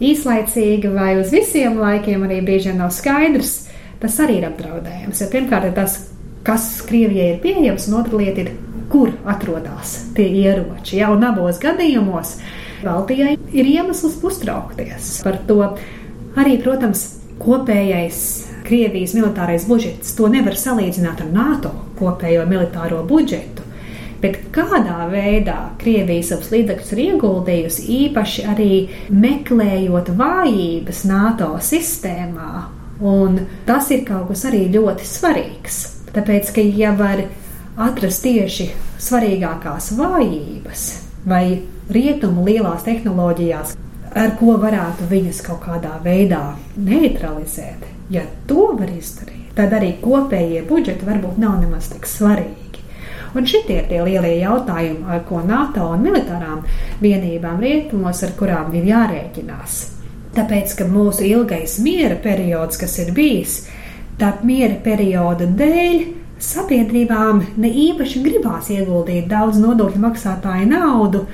īslaicīgi 0.00 0.92
vai 0.94 1.14
uz 1.20 1.32
visiem 1.34 1.78
laikiem 1.80 2.24
arī 2.26 2.40
vien 2.46 2.80
nav 2.80 2.92
skaidrs. 2.96 3.66
Tas 4.00 4.16
arī 4.24 4.38
ir 4.40 4.48
apdraudējums. 4.48 5.20
Ja 5.20 5.28
pirmkārt, 5.28 5.68
ir 5.68 5.76
tas, 5.76 5.98
kas 6.46 6.70
Krievijai 6.88 7.34
ir 7.34 7.40
pieejams, 7.42 7.88
un 7.90 7.98
otra 8.00 8.20
lieta 8.20 8.46
ir, 8.46 8.54
kur 8.90 9.14
atrodas 9.28 9.96
tie 10.16 10.28
ieroči. 10.42 10.98
Ja, 11.00 11.12
un 11.14 11.24
abos 11.26 11.60
gadījumos 11.62 12.36
Baltijai 12.82 13.36
ir 13.52 13.68
iemesls 13.68 14.18
uztraukties 14.24 15.18
par 15.24 15.40
to. 15.48 15.62
Arī, 16.38 16.56
protams, 16.62 17.02
kopējais 17.42 18.20
Krievijas 18.66 19.16
militārais 19.16 19.64
budžets. 19.66 20.14
To 20.14 20.28
nevar 20.30 20.54
salīdzināt 20.58 21.24
ar 21.24 21.32
NATO 21.34 21.72
kopējo 21.98 22.44
militāro 22.46 23.00
budžetu. 23.08 23.66
Bet 24.20 24.36
kādā 24.52 25.06
veidā 25.10 25.56
Krievija 25.80 26.26
savus 26.28 26.50
līdzekļus 26.52 26.92
ir 26.92 27.00
ieguldījusi, 27.06 27.86
īpaši 28.04 28.44
arī 28.52 28.74
meklējot 29.16 30.12
vājības 30.18 31.00
NATO 31.08 31.54
sistēmā, 31.64 32.66
un 33.00 33.40
tas 33.66 33.88
ir 33.94 34.04
kaut 34.08 34.28
kas 34.28 34.44
arī 34.50 34.66
ļoti 34.74 35.08
svarīgs. 35.08 35.80
Tāpēc, 36.12 36.52
ka 36.52 36.64
ja 36.64 36.92
var 36.98 37.24
atrast 37.76 38.24
tieši 38.24 38.70
svarīgākās 39.00 39.92
vājības 39.98 40.86
vai 41.28 41.44
rietumu 41.90 42.44
lielās 42.46 42.84
tehnoloģijās, 42.86 43.76
ar 44.16 44.34
ko 44.40 44.56
varētu 44.62 45.06
viņas 45.10 45.42
kaut 45.46 45.62
kādā 45.66 45.98
veidā 46.04 46.54
neutralizēt. 46.76 47.86
Ja 48.10 48.24
to 48.50 48.72
var 48.78 48.90
izdarīt, 48.90 49.52
tad 49.54 49.74
arī 49.76 49.92
kopējie 50.02 50.64
budžeti 50.66 51.06
varbūt 51.06 51.38
nav 51.38 51.60
nemaz 51.62 51.92
tik 51.92 52.08
svarīgi. 52.10 52.82
Un 53.38 53.46
šitie 53.46 53.76
ir 53.78 53.86
tie 53.86 54.00
lielie 54.02 54.40
jautājumi, 54.40 55.04
ar 55.06 55.22
ko 55.28 55.38
NATO 55.46 55.86
un 55.94 56.02
militārām 56.02 56.64
vienībām 57.02 57.60
rietumos, 57.62 58.24
ar 58.26 58.34
kurām 58.38 58.74
ir 58.74 58.88
jārēķinās. 58.90 59.76
Tāpēc, 60.34 60.74
ka 60.78 60.86
mūsu 60.90 61.26
ilgais 61.26 61.76
miera 61.82 62.16
periods, 62.18 62.78
kas 62.78 62.96
ir 63.02 63.12
bijis, 63.14 63.60
tā 64.18 64.32
miera 64.46 64.74
perioda 64.82 65.46
dēļ 65.46 66.19
sabiedrībām 66.44 67.42
ne 67.60 67.70
īpaši 67.86 68.22
gribās 68.24 68.70
ieguldīt 68.72 69.28
daudz 69.30 69.60
nodokļu 69.60 70.00
maksātāju 70.02 70.68
naudu 70.70 71.26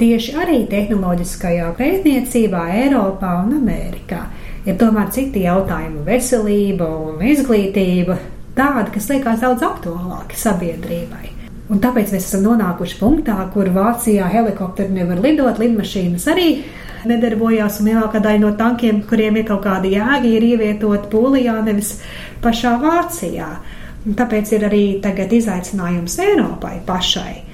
tieši 0.00 0.36
arī 0.42 0.60
tehnoloģiskajā 0.70 1.72
pētniecībā 1.78 2.62
Eiropā 2.82 3.34
un 3.44 3.56
Amerikā. 3.58 4.22
Ir 4.66 4.78
tomēr 4.78 5.10
citi 5.10 5.42
jautājumi- 5.42 6.04
veselība 6.10 6.86
un 6.86 7.18
izglītība, 7.26 8.18
tādi, 8.56 8.92
kas 8.94 9.08
liekas 9.10 9.40
daudz 9.40 9.62
aktuālāki 9.62 10.38
sabiedrībai. 10.38 11.30
Un 11.70 11.80
tāpēc 11.80 12.12
mēs 12.12 12.26
esam 12.26 12.42
nonākuši 12.44 12.98
punktā, 13.00 13.38
kur 13.52 13.64
Vācijā 13.64 14.28
helikopteri 14.30 14.90
nevar 14.90 15.20
lidot, 15.24 15.58
lidmašīnas 15.58 16.26
arī 16.28 16.62
nedarbojās, 17.08 17.80
un 17.80 17.86
lielākā 17.86 18.20
daļa 18.22 18.40
no 18.40 18.50
tankiem, 18.58 19.02
kuriem 19.08 19.36
ir 19.36 19.44
kaut 19.44 19.64
kāda 19.64 19.88
jēga, 19.90 20.24
ir 20.24 20.42
ievietot 20.42 21.08
Polijā, 21.10 21.62
nevis 21.64 22.00
pašā 22.42 22.76
Vācijā. 22.82 23.48
Tāpēc 24.02 24.50
ir 24.56 24.66
arī 24.66 24.84
tagad 25.02 25.30
izaicinājums 25.36 26.18
Eiropai 26.24 26.80
pašai 26.86 27.52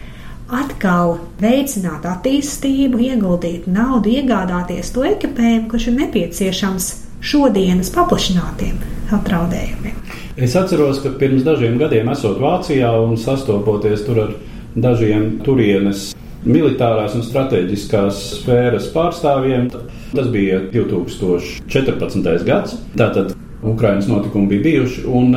atkal 0.49 1.19
veicināt 1.43 2.07
attīstību, 2.09 3.02
ieguldīt 3.05 3.67
naudu, 3.69 4.14
iegādāties 4.17 4.95
to 4.95 5.05
ekipējumu, 5.05 5.67
kurš 5.69 5.90
ir 5.90 5.99
nepieciešams 5.99 6.87
šodienas 7.21 7.90
paplašinātiem 7.93 8.78
apdraudējumiem. 9.12 9.99
Es 10.38 10.55
atceros, 10.57 11.02
ka 11.02 11.12
pirms 11.21 11.45
dažiem 11.45 11.76
gadiem 11.81 12.09
esot 12.14 12.40
Vācijā 12.40 12.95
un 13.02 13.19
sastopoties 13.21 14.07
tur 14.07 14.23
ar 14.25 14.35
dažiem 14.78 15.35
turienes 15.45 16.12
militārās 16.49 17.17
un 17.19 17.25
strateģiskās 17.26 18.21
sfēras 18.38 18.88
pārstāvjiem. 18.95 19.69
Tas 20.14 20.28
bija 20.33 20.62
2014. 20.73 22.45
gads. 22.49 22.78
Tātad 22.97 23.35
Ukraiņas 23.67 24.09
notikumi 24.09 24.55
bija 24.55 24.64
bijuši. 24.69 25.09
Un, 25.11 25.35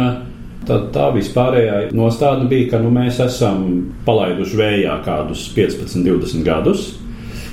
Tad 0.68 0.92
tā 0.94 1.08
vispārējā 1.16 1.78
nostāja 1.98 2.46
bija, 2.50 2.76
ka 2.76 2.82
nu, 2.84 2.92
mēs 2.94 3.20
esam 3.24 3.64
palaiduši 4.06 4.60
vējā 4.60 4.98
kādus 5.06 5.48
15, 5.56 6.04
20 6.06 6.46
gadus. 6.46 6.92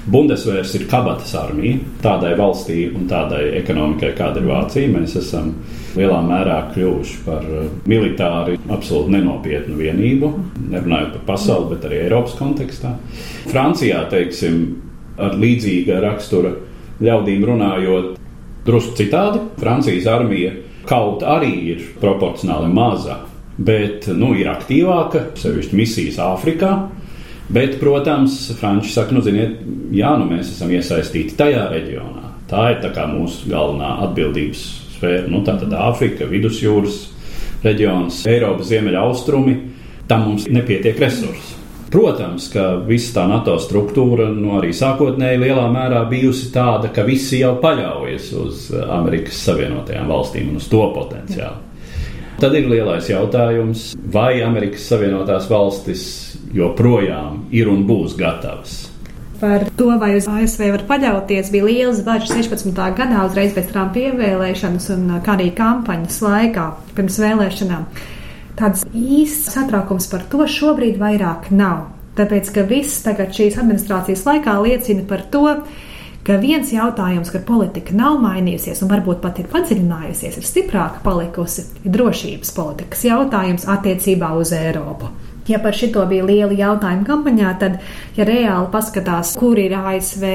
Bundesvērs 0.08 0.72
ir 0.78 0.86
kabatas 0.88 1.34
armija 1.36 1.82
tādai 2.00 2.32
valstī 2.38 2.86
un 2.88 3.08
tādai 3.10 3.42
ekonomikai, 3.58 4.14
kāda 4.16 4.40
ir 4.40 4.48
Vācija. 4.48 4.92
Mēs 4.92 5.18
esam 5.20 5.50
lielā 5.98 6.20
mērā 6.24 6.58
kļuvuši 6.72 7.18
par 7.26 7.44
uh, 7.44 7.66
militāri 7.88 8.56
absolūti 8.72 9.16
nenopietnu 9.16 9.76
vienību, 9.76 10.30
nerunājot 10.72 11.18
par 11.18 11.26
pasauli, 11.34 11.74
bet 11.74 11.88
arī 11.88 12.00
Eiropas 12.06 12.36
kontekstā. 12.40 12.94
Francijā, 13.50 14.04
teiksim, 14.12 14.62
ar 15.20 15.36
līdzīga 15.36 16.00
rakstura 16.04 16.54
ļaudīm 17.04 17.44
runājot, 17.50 18.16
drusku 18.68 18.96
citādi. 19.00 19.44
Francijas 19.60 20.08
armija 20.12 20.54
kaut 20.88 21.24
arī 21.26 21.52
ir 21.74 21.82
proporcionāli 22.00 22.70
maza, 22.72 23.18
bet 23.58 24.08
nu, 24.14 24.32
ir 24.38 24.50
aktīvāka, 24.52 25.32
sevišķi 25.38 25.78
misijas 25.78 26.20
Āfrikā. 26.22 26.72
Bet, 27.48 27.78
protams, 27.80 28.34
Franči 28.58 28.92
saka, 28.92 29.14
nu, 29.16 29.22
ziniet, 29.24 29.62
jā, 29.94 30.10
nu, 30.20 30.26
mēs 30.28 30.50
esam 30.52 30.72
iesaistīti 30.74 31.36
tajā 31.38 31.64
reģionā. 31.72 32.26
Tā 32.48 32.66
ir 32.74 32.82
tā 32.84 33.06
mūsu 33.08 33.48
galvenā 33.48 33.94
atbildības 34.04 34.64
sfēra. 34.96 35.26
Nu, 35.32 35.40
tā 35.46 35.56
tad 35.60 35.72
Āfrika, 35.76 36.28
Vidusjūras 36.28 37.00
reģions, 37.64 38.20
Eiropas 38.28 38.68
ziemeļaustrumi. 38.72 39.56
Tam 40.08 40.28
mums 40.28 40.48
nepietiek 40.52 41.00
resursi. 41.00 41.57
Protams, 41.88 42.50
ka 42.52 42.64
visa 42.84 43.14
tā 43.16 43.22
NATO 43.30 43.54
struktūra 43.62 44.26
nu, 44.34 44.52
arī 44.58 44.74
sākotnēji 44.76 45.40
lielā 45.40 45.64
mērā 45.72 46.02
bijusi 46.10 46.50
tāda, 46.52 46.90
ka 46.92 47.06
visi 47.06 47.40
jau 47.40 47.54
paļaujas 47.62 48.28
uz 48.36 48.66
Amerikas 48.92 49.40
Savienotajām 49.46 50.10
valstīm 50.12 50.52
un 50.52 50.60
uz 50.60 50.68
to 50.68 50.82
potenciālu. 50.92 51.64
Tad 52.38 52.54
ir 52.54 52.68
lielais 52.70 53.08
jautājums, 53.08 53.88
vai 54.12 54.42
Amerikas 54.46 54.84
Savienotās 54.92 55.48
valstis 55.50 56.04
joprojām 56.54 57.48
ir 57.56 57.72
un 57.72 57.82
būs 57.88 58.14
gatavas 58.20 58.84
par 59.38 59.64
to, 59.76 59.92
vai 59.98 60.16
uz 60.18 60.26
ASV 60.26 60.64
var 60.74 60.82
paļauties, 60.88 61.52
bija 61.54 61.66
liels 61.68 62.00
bažas 62.02 62.32
16. 62.34 62.74
gadā, 62.98 63.24
uzreiz 63.26 63.52
pēc 63.54 63.68
Trumpa 63.70 64.00
ievēlēšanas 64.08 64.88
un 64.96 65.04
kā 65.22 65.36
arī 65.36 65.52
kampaņas 65.54 66.16
laikā 66.24 66.64
pirms 66.96 67.18
vēlēšanām 67.22 67.84
tāds 68.58 68.84
īsts 68.92 69.54
satraukums 69.54 70.08
par 70.10 70.26
to 70.32 70.46
šobrīd 70.50 70.98
vairāk 71.00 71.52
nav. 71.54 71.86
Tāpēc, 72.18 72.50
ka 72.54 72.64
viss 72.66 73.04
tagad 73.04 73.30
šīs 73.34 73.60
administrācijas 73.62 74.24
laikā 74.26 74.56
liecina 74.64 75.04
par 75.06 75.22
to, 75.30 75.44
ka 76.26 76.36
viens 76.42 76.72
jautājums, 76.74 77.30
ka 77.30 77.40
politika 77.46 77.94
nav 77.96 78.18
mainījusies 78.24 78.82
un 78.82 78.90
varbūt 78.90 79.22
pat 79.22 79.38
ir 79.38 79.46
padziļinājusies, 79.52 80.40
ir 80.40 80.48
stiprāka 80.48 81.00
palikusi, 81.04 81.64
ir 81.84 81.94
drošības 81.94 82.52
politikas 82.56 83.06
jautājums 83.06 83.68
attiecībā 83.70 84.34
uz 84.40 84.52
Eiropu. 84.56 85.12
Ja 85.48 85.62
par 85.64 85.72
šito 85.72 86.02
bija 86.10 86.26
lieli 86.28 86.58
jautājumi 86.58 87.06
kampaņā, 87.08 87.54
tad, 87.62 87.78
ja 88.18 88.26
reāli 88.28 88.68
paskatās, 88.74 89.32
kur 89.40 89.56
ir 89.56 89.72
ASV 89.78 90.26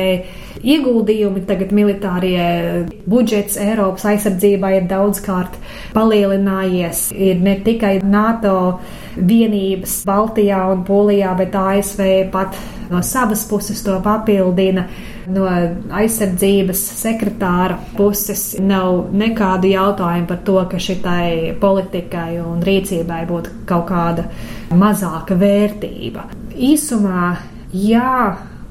ieguldījumi, 0.64 1.44
tagad 1.48 1.74
militārie 1.76 2.86
budžets 3.10 3.58
Eiropas 3.62 4.06
aizsardzībai 4.14 4.78
ir 4.80 4.88
daudzkārt 4.92 5.58
palielinājies. 5.96 7.10
Ir 7.14 7.42
ne 7.44 7.58
tikai 7.66 7.98
NATO 8.04 8.80
vienības 9.18 10.02
Baltijā 10.08 10.64
un 10.74 10.86
Polijā, 10.88 11.34
bet 11.38 11.56
ASV 11.60 12.08
pat 12.34 12.58
no 12.92 13.02
savas 13.04 13.46
puses 13.50 13.84
to 13.84 13.98
papildina. 14.04 14.86
No 15.34 15.46
aizsardzības 15.48 16.82
sekretāra 17.00 17.78
puses 17.96 18.58
nav 18.60 19.14
nekādu 19.16 19.72
jautājumu 19.72 20.28
par 20.28 20.42
to, 20.44 20.58
ka 20.72 20.80
šitai 20.84 21.54
politikai 21.62 22.42
un 22.44 22.64
rīcībai 22.66 23.22
būtu 23.30 23.62
kaut 23.70 23.88
kāda 23.92 24.28
mazāka 24.76 25.38
vērtība. 25.40 26.28
Īsumā, 26.60 27.30
jā, 27.72 28.18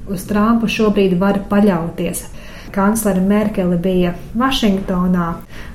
uz 0.09 0.25
Trumpu 0.29 0.69
šobrīd 0.71 1.17
var 1.19 1.43
paļauties. 1.49 2.25
Kanclere 2.73 3.21
Merkele 3.21 3.77
bija 3.77 4.15
Vašingtonā, 4.33 5.27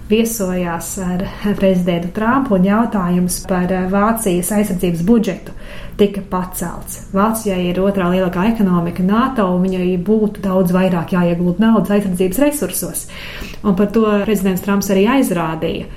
viesojās 0.09 0.97
ar 1.05 1.23
prezidentu 1.59 2.11
Trumpu 2.17 2.57
un 2.57 2.67
jautājums 2.67 3.39
par 3.47 3.71
Vācijas 3.93 4.51
aizsardzības 4.57 5.05
budžetu 5.07 5.55
tika 5.99 6.23
pacelts. 6.31 7.09
Vācijai 7.15 7.69
ir 7.71 7.81
otrā 7.83 8.09
lielākā 8.13 8.49
ekonomika 8.53 9.05
NATO, 9.07 9.49
un 9.55 9.65
viņai 9.67 9.97
būtu 10.07 10.43
daudz 10.45 10.75
vairāk 10.75 11.15
jāiegūt 11.17 11.63
naudas 11.63 11.95
aizsardzības 11.97 12.43
resursos. 12.45 13.07
Un 13.63 13.79
par 13.79 13.91
to 13.95 14.05
prezidents 14.25 14.63
Trumps 14.65 14.91
arī 14.95 15.09
aizrādīja. 15.19 15.89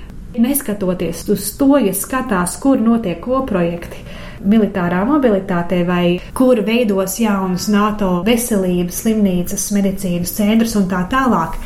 Neskatoties 0.42 1.26
uz 1.30 1.50
to, 1.58 1.76
ja 1.82 1.92
skatās, 1.94 2.56
kur 2.60 2.80
notiek 2.80 3.20
koprojekti, 3.22 4.00
militārā 4.48 5.02
mobilitātē, 5.08 5.82
vai 5.86 6.06
kur 6.36 6.62
veidos 6.66 7.18
jaunus 7.22 7.68
NATO 7.72 8.20
veselības, 8.26 9.02
slimnīcas, 9.04 9.70
medicīnas 9.76 10.34
centrus 10.38 10.76
un 10.80 10.88
tā 10.90 11.04
tālāk. 11.12 11.58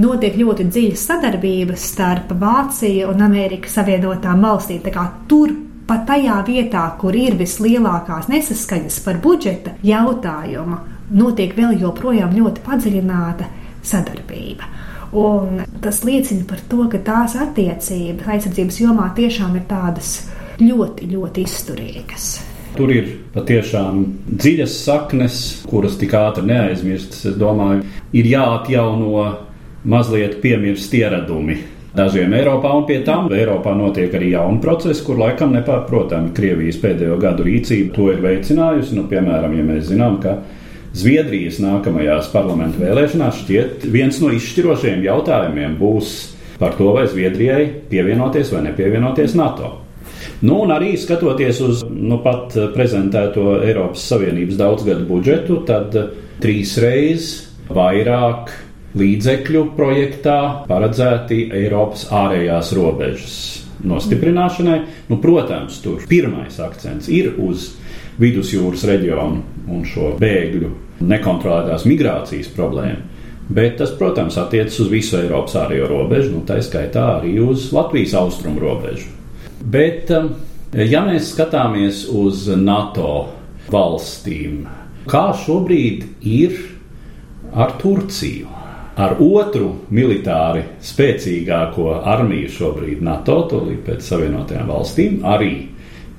Notiek 0.00 0.34
ļoti 0.34 0.66
dziļa 0.72 0.98
sadarbība 0.98 1.76
starp 1.78 2.32
Vāciju 2.40 3.12
un 3.12 3.22
Amerikas 3.22 3.76
Savienotām 3.78 4.42
valstīm. 4.42 4.82
Tur 5.30 5.54
pat 5.86 6.06
tajā 6.08 6.40
vietā, 6.46 6.84
kur 6.98 7.14
ir 7.14 7.36
vislielākās 7.38 8.26
nesaskaņas 8.32 8.98
par 9.04 9.20
budžeta 9.22 9.76
jautājumu, 9.86 10.80
notiek 11.14 11.54
vēl 11.54 11.78
joprojām 11.84 12.34
ļoti 12.34 12.64
padziļināta 12.66 13.48
sadarbība. 13.84 14.70
Un 15.14 15.62
tas 15.84 16.02
liecina 16.02 16.42
par 16.48 16.62
to, 16.66 16.88
ka 16.90 16.98
tās 17.06 17.36
attiecības 17.38 18.26
aizsardzības 18.34 18.80
jomā 18.82 19.12
tiešām 19.14 19.54
ir 19.60 19.68
tādas 19.70 20.16
ļoti, 20.60 21.08
ļoti 21.10 21.44
izturīgas. 21.44 22.28
Tur 22.74 22.90
ir 22.90 23.10
patiešām 23.34 24.00
dziļas 24.34 24.78
saknes, 24.82 25.36
kuras 25.70 25.94
tik 26.00 26.14
ātri 26.18 26.48
neaizmirstas. 26.48 27.22
Es 27.30 27.36
domāju, 27.38 27.84
ir 28.14 28.26
jāatjauno 28.32 29.28
mazliet 29.86 30.40
piemirst 30.42 30.94
ieradumi 30.98 31.60
dažiem 31.94 32.34
Eiropā, 32.34 32.72
un 32.74 32.86
pie 32.88 32.98
tam 33.06 33.28
Eiropā 33.30 33.76
notiek 33.78 34.14
arī 34.18 34.32
jauni 34.32 34.58
procesi, 34.62 35.04
kur 35.06 35.20
laikam 35.20 35.54
nepārprotami 35.54 36.34
Krievijas 36.34 36.80
pēdējo 36.82 37.20
gadu 37.22 37.46
rīcība 37.46 37.94
to 37.94 38.10
ir 38.10 38.24
veicinājusi. 38.24 38.96
Nu, 38.98 39.06
piemēram, 39.10 39.54
ja 39.54 39.66
mēs 39.66 39.86
zinām, 39.92 40.18
ka 40.24 40.40
Zviedrijas 40.94 41.60
nākamajās 41.62 42.28
parlamentu 42.30 42.82
vēlēšanās 42.82 43.40
šķiet 43.44 43.86
viens 43.90 44.20
no 44.22 44.30
izšķirošajiem 44.34 45.06
jautājumiem 45.06 45.78
būs 45.78 46.12
par 46.58 46.74
to, 46.78 46.90
vai 46.94 47.06
Zviedrijai 47.10 47.64
pievienoties 47.90 48.50
vai 48.54 48.66
nepievienoties 48.68 49.34
NATO. 49.38 49.83
Nu, 50.42 50.58
un 50.64 50.72
arī 50.74 50.94
skatoties 50.98 51.60
uz 51.64 51.84
nu, 51.88 52.18
pat 52.24 52.56
prezentēto 52.74 53.60
Eiropas 53.62 54.04
Savienības 54.10 54.58
daudzgadu 54.60 55.06
budžetu, 55.08 55.60
tad 55.68 55.94
trīs 56.42 56.74
reizes 56.82 57.28
vairāk 57.70 58.50
līdzekļu 58.98 59.64
projektā 59.76 60.38
paredzēti 60.68 61.48
Eiropas 61.54 62.08
ārējās 62.14 62.72
robežas 62.76 63.38
nostiprināšanai. 63.84 64.78
Nu, 65.10 65.18
protams, 65.22 65.80
tur 65.84 66.04
pirmais 66.08 66.58
akcents 66.62 67.10
ir 67.12 67.34
uz 67.42 67.72
vidusjūras 68.20 68.84
reģionu 68.88 69.70
un 69.74 69.82
šo 69.88 70.14
bēgļu 70.20 70.70
nekontrolētās 71.04 71.86
migrācijas 71.88 72.52
problēmu. 72.54 73.10
Bet 73.54 73.76
tas, 73.76 73.90
protams, 73.98 74.38
attiecas 74.40 74.78
uz 74.80 74.88
visu 74.88 75.18
Eiropas 75.20 75.58
ārējo 75.60 75.90
robežu, 75.90 76.30
nu, 76.32 76.44
tā 76.48 76.62
skaitā 76.64 77.18
arī 77.18 77.36
uz 77.44 77.68
Latvijas 77.76 78.14
austrumu 78.16 78.62
robežu. 78.62 79.10
Bet, 79.64 80.10
um, 80.12 80.32
ja 80.76 81.00
mēs 81.06 81.30
skatāmies 81.32 82.04
uz 82.12 82.46
NATO 82.60 83.30
valstīm, 83.72 84.64
kā 85.08 85.30
šobrīd 85.44 86.04
ir 86.20 86.58
ar 87.52 87.78
Turciju? 87.80 88.50
Ar 88.94 89.16
otru 89.18 89.72
militāri 89.90 90.60
spēcīgāko 90.84 91.96
armiju 92.06 92.50
šobrīd 92.54 93.00
NATO, 93.02 93.40
tūlīt 93.50 93.80
pēc 93.88 94.04
Savienotajām 94.06 94.68
valstīm, 94.70 95.16
arī 95.26 95.54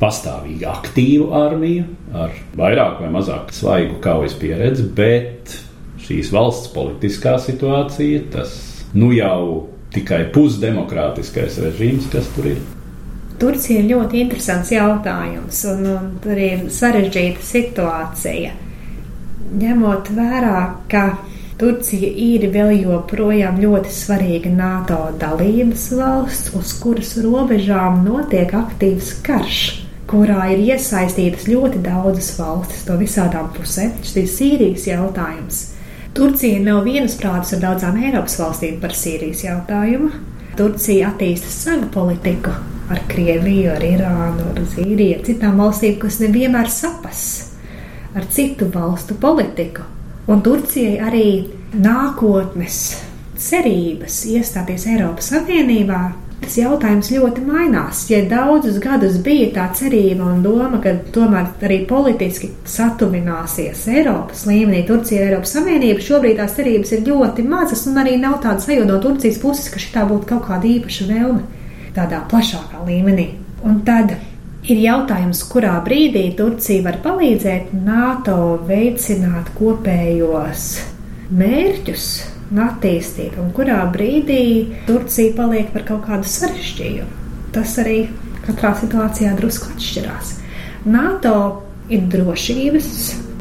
pastāvīgi 0.01 0.67
aktīvu 0.67 1.29
armiju 1.39 1.85
ar 2.19 2.35
vairāk 2.59 2.99
vai 2.99 3.13
mazāk 3.13 3.53
svaigu 3.55 4.01
kaujas 4.03 4.35
pieredzi, 4.41 4.89
bet 4.97 5.55
šīs 6.03 6.33
valsts 6.35 6.73
politiskā 6.75 7.37
situācija, 7.39 8.25
tas 8.35 8.57
nu 8.97 9.13
jau 9.15 9.69
tikai 9.95 10.25
pusdemokrātiskais 10.35 11.61
režīms, 11.63 12.09
kas 12.11 12.27
tur 12.35 12.51
ir. 12.51 12.59
Turcija 13.39 13.81
ir 13.81 13.89
ļoti 13.89 14.21
interesants 14.23 14.71
jautājums, 14.71 15.61
un, 15.67 15.87
un 15.91 16.37
ir 16.39 16.67
sarežģīta 16.71 17.43
situācija. 17.43 18.51
Ņemot 19.59 20.11
vērā, 20.15 20.59
ka 20.91 21.05
Turcija 21.59 22.07
ir 22.09 22.49
vēl 22.51 22.73
joprojām 22.81 23.59
ļoti 23.63 23.91
svarīga 23.95 24.51
NATO 24.51 24.99
dalības 25.19 25.89
valsts, 25.95 26.53
uz 26.55 26.75
kuras 26.79 27.15
robežām 27.23 28.03
notiek 28.07 28.51
aktīvs 28.55 29.17
karš 29.23 29.63
kurā 30.09 30.49
ir 30.53 30.61
iesaistītas 30.65 31.47
ļoti 31.49 31.81
daudzas 31.85 32.33
valstis 32.39 32.83
no 32.89 32.99
visādām 32.99 33.49
pusēm. 33.55 33.95
Šis 34.03 34.19
ir 34.21 34.29
Sīrijas 34.31 34.85
jautājums. 34.91 35.63
Turcija 36.15 36.61
nav 36.63 36.85
vienasprātis 36.87 37.57
ar 37.57 37.63
daudzām 37.65 37.99
Eiropas 38.03 38.37
valstīm 38.39 38.79
par 38.83 38.95
Sīrijas 38.95 39.43
jautājumu. 39.47 40.13
Turcija 40.55 41.11
attīsta 41.11 41.51
savu 41.51 41.91
politiku 41.91 42.53
ar 42.89 43.01
Krieviju, 43.09 43.71
ar 43.73 43.83
Irānu, 43.85 44.51
ar 44.53 44.61
Zīriju, 44.75 45.19
ar 45.19 45.25
citām 45.25 45.59
valstīm, 45.61 45.97
kas 46.01 46.19
nevienmēr 46.21 46.69
sapas 46.71 47.21
ar 48.15 48.27
citu 48.31 48.69
valstu 48.73 49.17
politiku. 49.19 49.85
Un 50.31 50.41
Turcijai 50.41 50.99
arī 51.05 51.25
nākotnes 51.75 52.77
cerības 53.37 54.23
iestāties 54.31 54.87
Eiropas 54.89 55.33
Savienībā 55.33 56.03
tas 56.45 56.55
jautājums 56.59 57.09
ļoti 57.13 57.43
mainās. 57.45 58.03
Ja 58.11 58.21
daudzus 58.29 58.77
gadus 58.83 59.17
bija 59.23 59.49
tā 59.55 59.65
cerība 59.77 60.27
un 60.29 60.43
doma, 60.45 60.79
ka 60.83 60.93
tomēr 61.15 61.49
arī 61.65 61.81
politiski 61.89 62.51
satuvināsies 62.69 63.85
Eiropas 63.91 64.45
līmenī, 64.49 64.83
Turcija 64.87 65.25
Eiropas 65.27 65.55
Savienība, 65.57 66.03
šobrīd 66.05 66.39
tās 66.41 66.55
cerības 66.57 66.93
ir 66.95 67.05
ļoti 67.09 67.45
mazas 67.49 67.85
un 67.89 68.01
arī 68.03 68.17
nav 68.21 68.39
tāda 68.45 68.63
sajūta 68.65 68.91
no 68.91 69.01
Turcijas 69.03 69.41
puses, 69.41 69.69
ka 69.73 69.81
šī 69.81 70.07
būtu 70.11 70.31
kaut 70.33 70.47
kāda 70.49 70.69
īpaša 70.77 71.11
vēlme 71.11 71.54
tādā 71.95 72.21
plašākā 72.29 72.83
līmenī. 72.87 73.29
Un 73.65 73.81
tad 73.87 74.13
ir 74.65 74.81
jautājums, 74.81 75.43
kurā 75.49 75.75
brīdī 75.85 76.27
Turcija 76.37 76.85
var 76.85 76.99
palīdzēt 77.03 77.73
NATO 77.85 78.57
veicināt 78.67 79.51
kopējos 79.57 80.69
mērķus 81.35 82.07
un 82.51 82.61
attīstība, 82.65 83.41
un 83.41 83.51
kurā 83.55 83.81
brīdī 83.93 84.45
Turcija 84.87 85.33
paliek 85.37 85.71
par 85.73 85.85
kaut 85.87 86.05
kādu 86.09 86.29
sarežģījumu. 86.29 87.23
Tas 87.55 87.77
arī 87.81 88.05
katrā 88.45 88.75
situācijā 88.77 89.33
drusku 89.37 89.71
atšķirās. 89.73 90.33
NATO 90.85 91.35
ir 91.89 92.05
drošības 92.11 92.89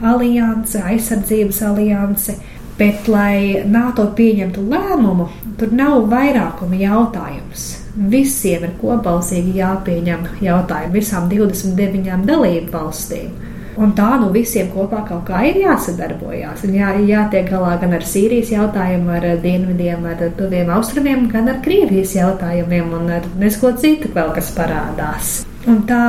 alianse, 0.05 0.81
aizsardzības 0.81 1.61
alianse, 1.69 2.37
bet, 2.79 3.09
lai 3.09 3.65
NATO 3.71 4.07
pieņemtu 4.17 4.65
lēmumu, 4.73 5.29
tur 5.61 5.73
nav 5.77 6.07
vairākuma 6.11 6.79
jautājums. 6.81 7.84
Visiem 7.95 8.65
ir 8.67 8.73
kopbalsīgi 8.81 9.55
jāpieņem 9.61 10.25
jautājumi 10.43 10.97
visām 10.99 11.29
29 11.31 12.25
dalību 12.27 12.73
valstīm. 12.75 13.35
Un 13.75 13.91
tā 13.99 14.13
nu 14.23 14.29
visiem 14.35 14.69
kopā 14.71 15.01
kaut 15.07 15.25
kā 15.27 15.41
ir 15.49 15.59
jāsadarbojās. 15.65 16.63
Un 16.67 16.77
jā, 16.77 16.93
jātiek 17.09 17.49
galā 17.51 17.73
gan 17.83 17.97
ar 17.97 18.07
Sīrijas 18.07 18.53
jautājumu, 18.55 19.11
ar 19.17 19.27
dienvidiem, 19.43 20.07
ar 20.11 20.23
tuviem 20.39 20.71
austrumiem, 20.75 21.27
gan 21.33 21.51
ar 21.51 21.59
Krievijas 21.65 22.15
jautājumiem 22.15 22.95
un 23.01 23.11
ar 23.19 23.27
nesko 23.41 23.75
citu 23.83 24.13
vēl, 24.15 24.31
kas 24.37 24.53
parādās. 24.55 25.35
Un 25.67 25.83
tā 25.91 26.05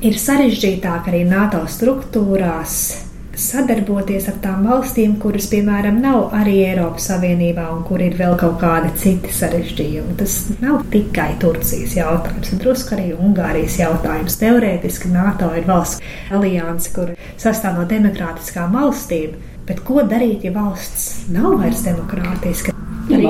ir 0.00 0.16
sarežģītāk 0.16 1.12
arī 1.12 1.26
NATO 1.28 1.66
struktūrās 1.68 3.09
sadarboties 3.40 4.28
ar 4.30 4.38
tām 4.44 4.66
valstīm, 4.68 5.16
kuras, 5.22 5.48
piemēram, 5.52 6.00
nav 6.02 6.34
arī 6.36 6.58
Eiropas 6.68 7.08
Savienībā 7.10 7.66
un 7.74 7.82
kur 7.88 8.02
ir 8.04 8.16
vēl 8.18 8.36
kaut 8.40 8.58
kādi 8.62 8.92
citi 9.00 9.32
sarežģījumi. 9.34 10.16
Tas 10.20 10.36
nav 10.60 10.82
tikai 10.92 11.30
Turcijas 11.42 11.96
jautājums, 11.98 12.52
bet 12.52 12.64
drusku 12.64 12.96
arī 12.96 13.10
Ungārijas 13.16 13.78
jautājums. 13.80 14.38
Teorētiski 14.40 15.12
NATO 15.14 15.52
ir 15.58 15.68
valsts 15.70 16.02
alianse, 16.34 16.92
kur 16.96 17.14
sastāv 17.40 17.80
no 17.80 17.86
demokrātiskām 17.90 18.76
valstīm, 18.76 19.38
bet 19.68 19.84
ko 19.86 20.04
darīt, 20.04 20.44
ja 20.46 20.54
valsts 20.56 21.30
nav 21.32 21.56
vairs 21.62 21.86
demokrātiska? 21.86 22.69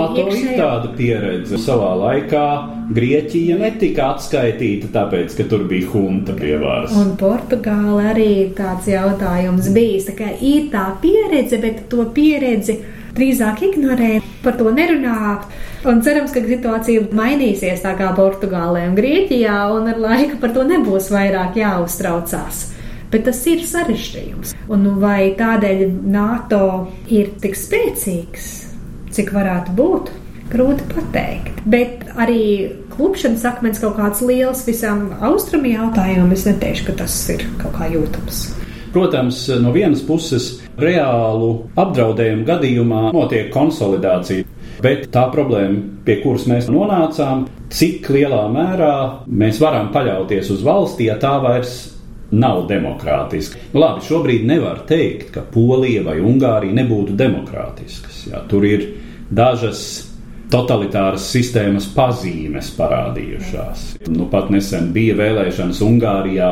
NATO 0.01 0.27
ir 0.35 0.55
tāda 0.59 0.93
pieredze. 0.97 1.59
Savā 1.61 1.91
laikā 2.01 2.45
Grieķija 2.95 3.59
netika 3.61 4.13
atskaitīta, 4.15 4.91
tāpēc, 4.95 5.35
ka 5.39 5.47
tur 5.51 5.67
bija 5.71 5.91
hunta 5.93 6.35
pie 6.39 6.57
varas. 6.59 6.95
Un 6.99 7.13
Portugāla 7.21 8.11
arī 8.15 8.33
tāds 8.57 8.89
jautājums 8.91 9.71
bijis. 9.75 10.09
Tā 10.11 10.17
kā 10.19 10.33
ir 10.41 10.71
tā 10.73 10.89
pieredze, 11.03 11.61
bet 11.63 11.85
to 11.93 12.09
pieredzi 12.17 12.81
drīzāk 13.17 13.63
ignorē, 13.71 14.17
par 14.45 14.57
to 14.59 14.73
nerunā. 14.75 15.41
Un 15.89 16.03
cerams, 16.05 16.33
ka 16.35 16.43
situācija 16.45 17.09
mainīsies 17.17 17.85
tā 17.85 17.95
kā 17.99 18.11
Portugālē 18.17 18.87
un 18.91 18.99
Grieķijā, 18.99 19.61
un 19.77 19.89
ar 19.93 20.01
laiku 20.03 20.41
par 20.43 20.55
to 20.57 20.67
nebūs 20.69 21.11
vairāk 21.13 21.59
jāuztraucās. 21.61 22.67
Bet 23.11 23.25
tas 23.27 23.41
ir 23.51 23.65
sarežģījums. 23.67 24.55
Un 24.71 24.87
vai 25.03 25.33
tādēļ 25.39 25.87
NATO 26.15 26.65
ir 27.11 27.33
tik 27.43 27.59
spēcīgs? 27.59 28.60
Cik 29.11 29.33
varētu 29.35 29.75
būt? 29.75 30.11
Grūti 30.51 30.87
pateikt. 30.91 31.61
Bet 31.71 32.09
arī 32.19 32.43
klupšanas 32.95 33.45
akmens 33.47 33.83
kaut 33.83 33.97
kāds 33.99 34.23
liels 34.27 34.63
visam 34.67 35.09
austrumu 35.23 35.71
jautājumam, 35.71 36.33
es 36.35 36.47
neteikšu, 36.47 36.89
ka 36.89 36.97
tas 37.03 37.17
ir 37.35 37.45
kaut 37.61 37.75
kā 37.79 37.91
jūtams. 37.91 38.49
Protams, 38.91 39.45
no 39.63 39.71
vienas 39.75 40.03
puses, 40.03 40.57
reālu 40.81 41.53
apdraudējumu 41.79 42.47
gadījumā 42.49 43.03
notiek 43.15 43.53
konsolidācija. 43.55 44.47
Bet 44.83 45.11
tā 45.15 45.27
problēma, 45.31 45.83
pie 46.07 46.19
kuras 46.23 46.47
mēs 46.51 46.71
nonācām, 46.73 47.45
cik 47.71 48.09
lielā 48.15 48.47
mērā 48.51 48.95
mēs 49.29 49.61
varam 49.63 49.91
paļauties 49.95 50.51
uz 50.55 50.65
valsti, 50.67 51.11
ja 51.11 51.19
tā 51.21 51.37
vairs 51.45 51.77
nav 52.31 52.67
demokrātiska. 52.71 53.59
Nu, 53.73 53.81
labi, 53.83 54.05
šobrīd 54.07 54.47
nevar 54.47 54.85
teikt, 54.89 55.33
ka 55.35 55.43
Polija 55.55 56.05
vai 56.07 56.21
Ungārija 56.23 56.77
nebūtu 56.79 57.17
demokrātiskas. 57.19 58.23
Jā, 58.31 58.45
tur 58.51 58.67
ir 58.69 58.87
dažas 59.31 59.83
totalitāras 60.51 61.27
sistēmas 61.31 61.89
pazīmes 61.95 62.73
parādījušās. 62.79 63.87
Nu, 64.11 64.27
pat 64.31 64.51
nesen 64.51 64.91
bija 64.95 65.17
vēlēšanas 65.19 65.83
Ungārijā, 65.87 66.51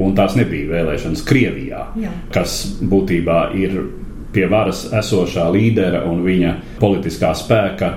un 0.00 0.14
tās 0.16 0.36
nebija 0.38 0.70
vēlēšanas 0.70 1.24
Krievijā, 1.26 1.82
Jā. 2.00 2.12
kas 2.32 2.62
būtībā 2.80 3.40
ir 3.58 3.80
pie 4.32 4.46
varas 4.50 4.86
esošā 4.94 5.48
līdera 5.52 6.04
un 6.08 6.22
viņa 6.24 6.54
politiskā 6.80 7.32
spēka 7.36 7.90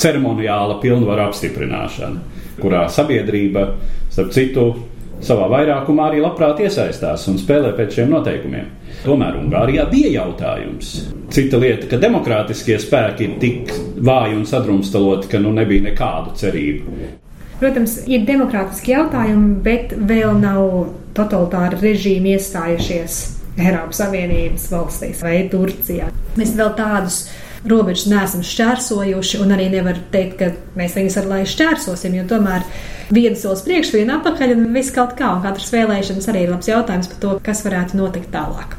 ceremoniāla 0.00 0.78
pilnvaru 0.80 1.26
apstiprināšana, 1.28 2.42
kurā 2.60 2.86
sabiedrība, 2.92 3.68
starp 4.12 4.32
citu, 4.32 4.66
savā 5.24 5.46
vairākumā 5.52 6.10
arī 6.10 6.22
labprāt 6.24 6.60
iesaistās 6.64 7.26
un 7.30 7.38
spēlē 7.40 7.72
pēc 7.76 7.98
šiem 7.98 8.10
noteikumiem. 8.12 8.72
Tomēr 9.04 9.38
Ungārijā 9.40 9.86
bija 9.90 10.10
jautājums. 10.22 10.96
Cita 11.32 11.60
lieta, 11.62 11.88
ka 11.90 12.00
demokrātiskie 12.02 12.78
spēki 12.82 13.28
ir 13.28 13.38
tik 13.42 13.72
vāji 14.04 14.36
un 14.38 14.44
sadrumstaloti, 14.48 15.30
ka 15.32 15.40
nu 15.42 15.52
nebija 15.56 15.88
nekādu 15.90 16.34
cerību. 16.40 16.96
Protams, 17.60 18.02
ir 18.10 18.26
demokrātiski 18.28 18.92
jautājumi, 18.92 19.54
bet 19.64 19.94
vēl 19.96 20.36
nav 20.42 20.90
totalitāri 21.16 21.80
režīmi 21.80 22.34
iestājušies 22.36 23.20
Eiropas 23.56 24.02
Savienības 24.02 24.68
valstīs 24.74 25.22
vai 25.24 25.38
Turcijā. 25.52 26.10
Mēs 26.36 26.52
vēl 26.58 26.74
tādus 26.76 27.22
robežas 27.70 28.06
neesam 28.10 28.44
šķērsojuši, 28.46 29.40
un 29.42 29.54
arī 29.56 29.68
nevar 29.72 29.98
teikt, 30.12 30.38
ka 30.40 30.78
mēs 30.78 30.96
viņus 30.98 31.18
ar 31.20 31.28
lai 31.30 31.42
šķērsosim, 31.48 32.16
jo 32.18 32.24
tomēr 32.30 32.64
viens 33.14 33.42
solis 33.42 33.64
priekš, 33.66 33.92
viena 33.96 34.18
atpakaļ, 34.20 34.56
un 34.56 34.66
viss 34.74 34.94
kaut 34.94 35.14
kā, 35.18 35.34
un 35.36 35.44
katras 35.44 35.70
vēlēšanas 35.74 36.30
arī 36.32 36.46
ir 36.46 36.52
labs 36.54 36.70
jautājums 36.70 37.12
par 37.12 37.22
to, 37.22 37.36
kas 37.46 37.62
varētu 37.66 38.00
notikt 38.00 38.32
tālāk. 38.34 38.76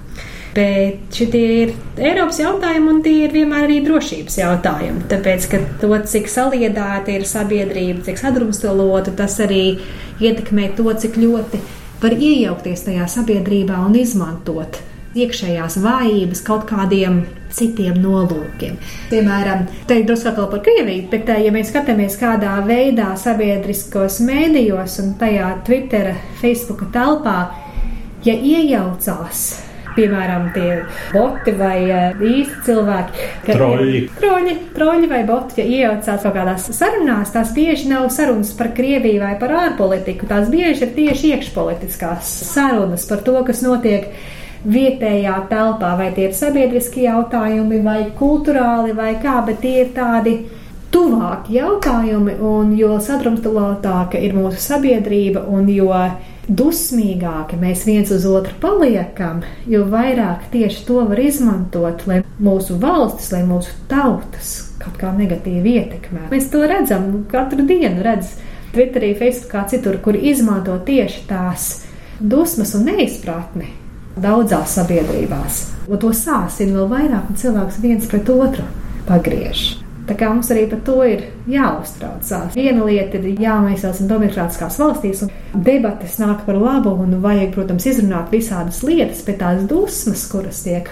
Bet 0.57 1.13
šitie 1.13 1.41
ir 1.53 1.73
Eiropas 2.01 2.39
jautājumi, 2.41 2.89
un 2.89 3.01
tie 3.05 3.27
ir 3.27 3.33
vienmēr 3.35 3.67
arī 3.67 3.77
drošības 3.85 4.39
jautājumi. 4.39 5.03
Tāpēc, 5.11 5.45
ka 5.51 5.59
to, 5.83 5.91
cik 6.09 6.31
saliedēta 6.33 7.13
ir 7.13 7.27
sabiedrība, 7.29 8.01
cik 8.07 8.17
sadrumstalota, 8.17 9.13
tas 9.19 9.37
arī 9.43 9.77
ietekmē 10.17 10.71
to, 10.79 10.89
cik 10.97 11.19
ļoti 11.21 11.61
var 12.01 12.13
iejaukties 12.13 12.87
tajā 12.87 13.05
sabiedrībā 13.09 13.77
un 13.85 13.99
izmantot 14.01 14.81
iekšējās 15.17 15.79
vājības 15.81 16.43
kaut 16.45 16.65
kādiem 16.69 17.21
citiem 17.53 17.99
nolūkiem. 18.03 18.79
Piemēram, 19.11 19.67
te 19.87 19.99
ir 19.99 20.07
drusku 20.09 20.31
atkal 20.31 20.49
par 20.51 20.63
Krieviju, 20.65 21.07
bet 21.11 21.31
ja 21.31 21.53
mēs 21.53 21.71
skatāmies 21.71 22.17
kādā 22.19 22.57
veidā 22.67 23.13
sabiedriskos 23.19 24.19
mēdījos 24.27 24.99
un 25.03 25.15
tajā 25.21 25.53
Twitter, 25.67 26.13
Facebook 26.41 26.87
telpā, 26.93 27.39
ja 28.27 28.35
iejaucās 28.35 29.47
piemēram, 29.97 30.49
tie 30.53 30.81
boti 31.13 31.53
vai 31.57 31.77
īsti 32.13 32.63
cilvēki. 32.67 33.27
Troļi. 33.47 34.01
Troļi, 34.19 34.55
troļi 34.75 35.09
vai 35.11 35.21
boti, 35.27 35.61
ja 35.61 35.65
iejaucās 35.65 36.25
kaut 36.25 36.35
kādās 36.37 36.69
sarunās, 36.77 37.33
tās 37.33 37.53
bieži 37.55 37.89
nav 37.91 38.09
sarunas 38.13 38.53
par 38.57 38.73
Krieviju 38.77 39.23
vai 39.23 39.33
par 39.41 39.55
ārpolitiku. 39.63 40.29
Tās 40.29 40.51
bieži 40.53 40.85
ir 40.85 40.95
tieši 40.97 41.33
iekšpolitiskās 41.35 42.33
sarunas 42.51 43.07
par 43.09 43.23
to, 43.25 43.37
kas 43.47 43.63
notiek 43.65 44.11
vietējā 44.65 45.35
telpā, 45.51 45.95
vai 45.99 46.11
tie 46.15 46.29
ir 46.29 46.37
sabiedriski 46.37 47.05
jautājumi, 47.05 47.81
vai 47.85 47.99
kultūrāli, 48.17 48.95
vai 48.97 49.15
kā, 49.21 49.39
bet 49.45 49.61
tie 49.63 49.81
ir 49.83 49.91
tādi 49.95 50.37
tuvāki 50.93 51.57
jautājumi, 51.59 52.37
un 52.43 52.73
jo 52.77 52.95
sadrumstalotāka 53.03 54.19
ir 54.23 54.35
mūsu 54.37 54.61
sabiedrība, 54.63 55.43
un 55.51 55.69
jo 55.71 55.91
dusmīgāki 56.47 57.59
mēs 57.59 57.83
viens 57.87 58.11
uz 58.15 58.25
otru 58.29 58.55
paliekam, 58.61 59.41
jo 59.67 59.83
vairāk 59.91 60.47
tieši 60.53 60.85
to 60.87 61.03
var 61.09 61.19
izmantot, 61.19 62.05
lai 62.07 62.21
mūsu 62.39 62.77
valstis, 62.79 63.33
lai 63.35 63.43
mūsu 63.47 63.75
tautas 63.91 64.55
kaut 64.79 64.95
kā 65.01 65.11
negatīvi 65.11 65.75
ietekmē. 65.81 66.29
Mēs 66.31 66.47
to 66.53 66.63
redzam 66.69 67.25
katru 67.31 67.67
dienu, 67.67 67.99
redzam 68.05 68.45
Twitterī, 68.77 69.13
Facebookā, 69.17 69.63
citur, 69.71 69.95
kur 70.03 70.15
izmanto 70.15 70.75
tieši 70.85 71.23
tās 71.29 71.67
dusmas 72.19 72.75
un 72.77 72.89
neizpratni 72.91 73.71
daudzās 74.21 74.77
sabiedrībās. 74.77 75.63
Un 75.87 75.99
to 76.01 76.13
sāsina 76.15 76.79
vēl 76.79 76.87
vairāk, 76.91 77.29
un 77.31 77.41
cilvēks 77.41 77.81
viens 77.83 78.07
pret 78.11 78.29
otru 78.33 78.65
pagriež. 79.07 79.67
Tā 80.07 80.15
kā 80.15 80.29
mums 80.31 80.47
arī 80.53 80.63
par 80.71 80.79
to 80.87 81.01
ir 81.03 81.25
jāuztraucās. 81.51 82.53
Viena 82.55 82.85
lieta 82.87 83.19
ir 83.19 83.41
jāmaisās 83.43 83.99
un 83.99 84.07
demokrātiskās 84.11 84.77
valstīs, 84.79 85.25
un 85.25 85.63
debates 85.67 86.15
nāk 86.21 86.45
par 86.47 86.59
labu, 86.61 86.93
un 87.03 87.17
vajag, 87.23 87.51
protams, 87.57 87.89
izrunāt 87.91 88.31
visādas 88.31 88.79
lietas, 88.87 89.25
bet 89.27 89.41
tās 89.43 89.65
dusmas, 89.67 90.23
kuras 90.31 90.63
tiek 90.63 90.87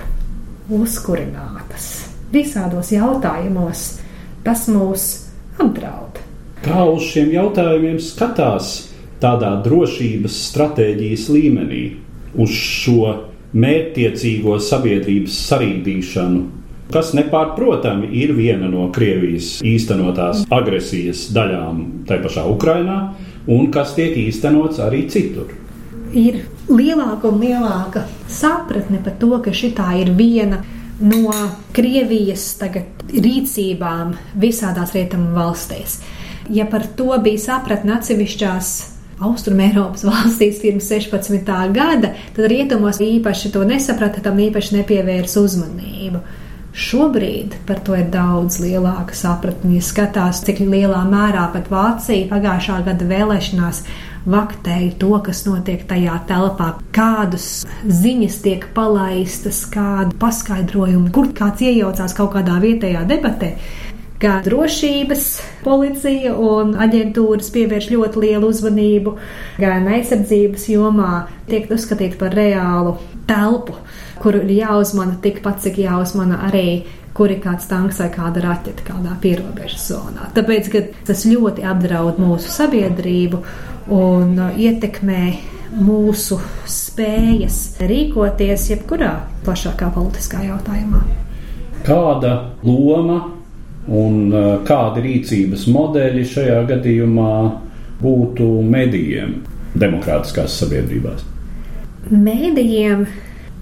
uzkurinātas 0.68 1.88
visādos 2.34 2.92
jautājumos, 2.92 3.86
tas 4.44 4.66
mūs 4.72 5.06
apdraud. 5.62 6.20
Kā 6.66 6.84
uz 6.90 7.06
šiem 7.12 7.32
jautājumiem 7.36 8.00
skatās 8.02 8.90
tādā 9.24 9.54
drošības 9.64 10.42
stratēģijas 10.50 11.30
līmenī? 11.32 11.84
Uz 12.38 12.54
šo 12.56 13.16
mērķtiecīgo 13.56 14.58
sabiedrības 14.60 15.36
sarīdīšanu, 15.50 16.42
kas 16.92 17.14
nepārprotami 17.18 18.10
ir 18.22 18.34
viena 18.38 18.70
no 18.70 18.90
Krievijas 18.96 19.60
īstenotās 19.66 20.44
agresijas 20.54 21.30
daļām 21.36 21.82
tajā 22.10 22.24
pašā 22.26 22.48
Ukrainā, 22.52 23.00
un 23.48 23.70
kas 23.74 23.96
tiek 23.98 24.18
īstenots 24.26 24.82
arī 24.84 25.06
citur. 25.12 25.54
Ir 26.16 26.44
lielāka 26.70 27.30
un 27.32 27.42
lielāka 27.42 28.06
sapratne 28.32 29.02
par 29.04 29.18
to, 29.20 29.32
ka 29.44 29.52
šī 29.52 29.74
ir 30.02 30.12
viena 30.16 30.64
no 31.00 31.32
Krievijas 31.76 32.56
tagad, 32.60 32.92
rīcībām 33.12 34.16
visādās 34.40 34.94
rietumu 34.96 35.34
valstīs. 35.36 36.00
Ja 36.50 36.66
par 36.70 36.86
to 36.98 37.10
bija 37.24 37.42
sapratne 37.42 37.96
atsevišķās 37.98 38.95
Austrumēropas 39.24 40.04
valstīs 40.04 40.60
pirms 40.60 40.90
16. 40.92 41.52
gada, 41.76 42.12
tad 42.36 42.50
rietumos 42.52 43.00
īpaši 43.04 43.54
to 43.54 43.64
nesaprata, 43.68 44.24
tam 44.24 44.42
īpaši 44.44 44.82
nepievērsa 44.82 45.44
uzmanību. 45.46 46.20
Šobrīd 46.76 47.54
par 47.64 47.80
to 47.88 47.96
ir 47.96 48.10
daudz 48.12 48.58
lielāka 48.60 49.16
sapratne. 49.16 49.78
Ja 49.78 49.84
skatās, 49.86 50.42
cik 50.44 50.60
lielā 50.60 51.06
mērā 51.08 51.46
pat 51.54 51.70
Vācija 51.72 52.28
pagājušā 52.28 52.82
gada 52.90 53.08
vēlēšanās 53.08 53.80
vaktēja 54.28 54.92
to, 55.00 55.14
kas 55.24 55.46
notiek 55.48 55.86
tajā 55.88 56.18
telpā, 56.28 56.74
kādas 56.96 57.64
ziņas 57.88 58.42
tiek 58.44 58.68
palaistas, 58.76 59.62
kādu 59.72 60.18
paskaidrojumu, 60.20 61.14
kur 61.16 61.32
kāds 61.38 61.64
iejaucās 61.64 62.18
kaut 62.18 62.34
kādā 62.36 62.60
vietējā 62.60 63.06
debatē 63.08 63.54
ka 64.22 64.40
drošības 64.46 65.26
policija 65.66 66.36
un 66.40 66.76
aģentūras 66.80 67.52
pievērš 67.56 67.90
ļoti 67.92 68.22
lielu 68.24 68.50
uzmanību 68.52 69.16
gan 69.60 69.88
aizsardzības 69.92 70.70
jomā, 70.72 71.26
tiek 71.50 71.68
uzskatīta 71.72 72.20
par 72.22 72.36
reālu 72.38 72.96
telpu, 73.28 73.76
kur 74.22 74.38
ir 74.40 74.54
jāuzmana 74.56 75.18
tikpat, 75.24 75.60
cik 75.66 75.82
jāuzmana 75.84 76.46
arī 76.48 76.86
kur 77.16 77.32
ir 77.32 77.40
kāds 77.44 77.68
tanks 77.72 78.02
vai 78.04 78.10
kāda 78.12 78.44
raķete 78.44 78.84
kādā 78.88 79.16
pierobežas 79.24 79.88
zonā. 79.92 80.30
Tāpēc 80.36 80.72
tas 81.08 81.26
ļoti 81.28 81.64
apdraud 81.68 82.20
mūsu 82.20 82.52
sabiedrību 82.52 83.40
un 83.96 84.40
ietekmē 84.60 85.22
mūsu 85.76 86.40
spējas 86.70 87.62
rīkoties 87.84 88.70
jebkurā 88.72 89.14
plašākā 89.48 89.90
politiskā 89.96 90.44
jautājumā. 90.48 91.04
Kāda 91.86 92.36
loma 92.66 93.35
un 93.88 94.34
uh, 94.34 94.48
kādi 94.66 95.04
rīcības 95.06 95.68
modeļi 95.72 96.26
šajā 96.32 96.60
gadījumā 96.72 97.36
būtu 98.02 98.50
medijiem 98.66 99.38
demokrātiskās 99.78 100.58
sabiedrībās? 100.62 101.24
Mēdījiem 102.10 103.06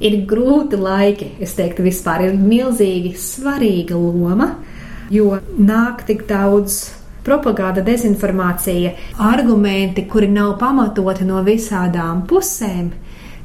ir 0.04 0.18
grūti 0.28 0.80
laiki, 0.80 1.30
es 1.44 1.56
teiktu, 1.58 1.86
vispār 1.86 2.28
ir 2.28 2.36
milzīgi 2.40 3.14
svarīga 3.20 3.96
loma, 4.00 4.50
jo 5.14 5.38
nāk 5.60 6.04
tik 6.08 6.26
daudz 6.28 6.82
propaganda, 7.24 7.84
dezinformācija, 7.86 8.92
argumenti, 9.24 10.04
kuri 10.12 10.28
nav 10.32 10.58
pamatoti 10.60 11.28
no 11.28 11.40
visādām 11.46 12.26
pusēm, 12.28 12.90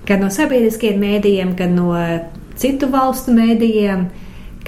gan 0.08 0.24
no 0.24 0.32
sabiedriskiem 0.34 0.98
mēdījiem, 0.98 1.54
gan 1.58 1.76
no 1.78 1.92
citu 2.58 2.88
valstu 2.90 3.34
mēdījiem 3.36 4.08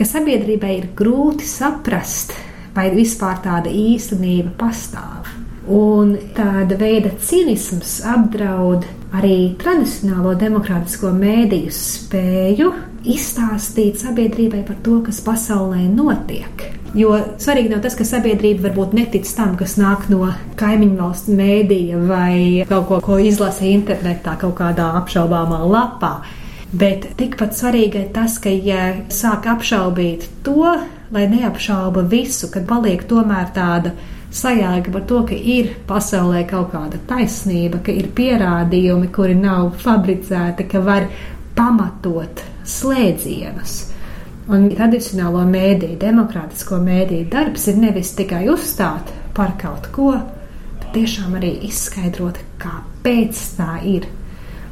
ka 0.01 0.09
sabiedrībai 0.09 0.73
ir 0.79 0.87
grūti 0.97 1.45
saprast, 1.45 2.33
vai 2.73 2.89
vispār 2.95 3.43
tāda 3.45 3.69
īstenība 3.69 4.55
pastāv. 4.57 5.29
Un 5.71 6.15
tāda 6.35 6.79
veida 6.81 7.13
cinisms 7.21 7.99
apdraud 8.09 8.87
arī 9.15 9.53
tradicionālo 9.61 10.33
demokrātisko 10.41 11.13
mēdīju 11.13 11.75
spēju 11.77 12.71
izstāstīt 13.13 14.01
sabiedrībai 14.01 14.65
par 14.65 14.81
to, 14.85 14.99
kas 15.05 15.21
pasaulē 15.25 15.85
notiek. 15.93 16.65
Jo 16.97 17.13
svarīgi 17.39 17.71
nav 17.71 17.85
tas, 17.85 17.95
ka 17.95 18.09
sabiedrība 18.09 18.71
varbūt 18.71 18.97
netic 18.97 19.29
tam, 19.37 19.53
kas 19.61 19.77
nāk 19.79 20.09
no 20.11 20.33
kaimiņu 20.59 20.97
valsts 20.99 21.31
mēdīja 21.39 22.01
vai 22.09 22.35
kaut 22.73 22.89
ko, 22.89 23.05
ko 23.05 23.21
izlasa 23.23 23.69
internetā, 23.69 24.35
kaut 24.41 24.57
kādā 24.59 24.91
apšaubāmā 25.05 25.61
lapā. 25.71 26.17
Bet 26.71 27.09
tikpat 27.19 27.57
svarīgi 27.59 28.05
ir 28.05 28.11
tas, 28.15 28.37
ka, 28.39 28.51
ja 28.51 28.93
sāk 29.11 29.49
apšaubīt 29.51 30.29
to, 30.47 30.69
lai 31.11 31.27
neapšauba 31.27 32.05
visu, 32.07 32.47
kad 32.53 32.69
paliek 32.69 33.03
tomēr 33.11 33.49
tāda 33.57 33.91
sajēga 34.31 34.93
par 34.95 35.03
to, 35.11 35.25
ka 35.27 35.35
ir 35.35 35.73
pasaulē 35.89 36.45
kaut 36.47 36.71
kāda 36.71 37.01
taisnība, 37.11 37.81
ka 37.83 37.91
ir 37.91 38.13
pierādījumi, 38.15 39.11
kuri 39.11 39.35
nav 39.35 39.73
fabricēti, 39.83 40.69
ka 40.71 40.83
var 40.87 41.09
pamatot 41.59 42.45
slēdzienus. 42.63 43.81
Un 44.51 44.69
tradicionālo 44.71 45.43
mēdīju, 45.51 45.99
demokrātisko 45.99 46.79
mēdīju 46.83 47.27
darbs 47.35 47.67
ir 47.71 47.83
nevis 47.83 48.15
tikai 48.19 48.45
uzstāt 48.51 49.11
par 49.35 49.57
kaut 49.59 49.91
ko, 49.95 50.15
bet 50.79 50.89
tiešām 50.95 51.35
arī 51.39 51.57
izskaidrot, 51.67 52.39
kāpēc 52.63 53.45
tā 53.59 53.75
ir 53.91 54.07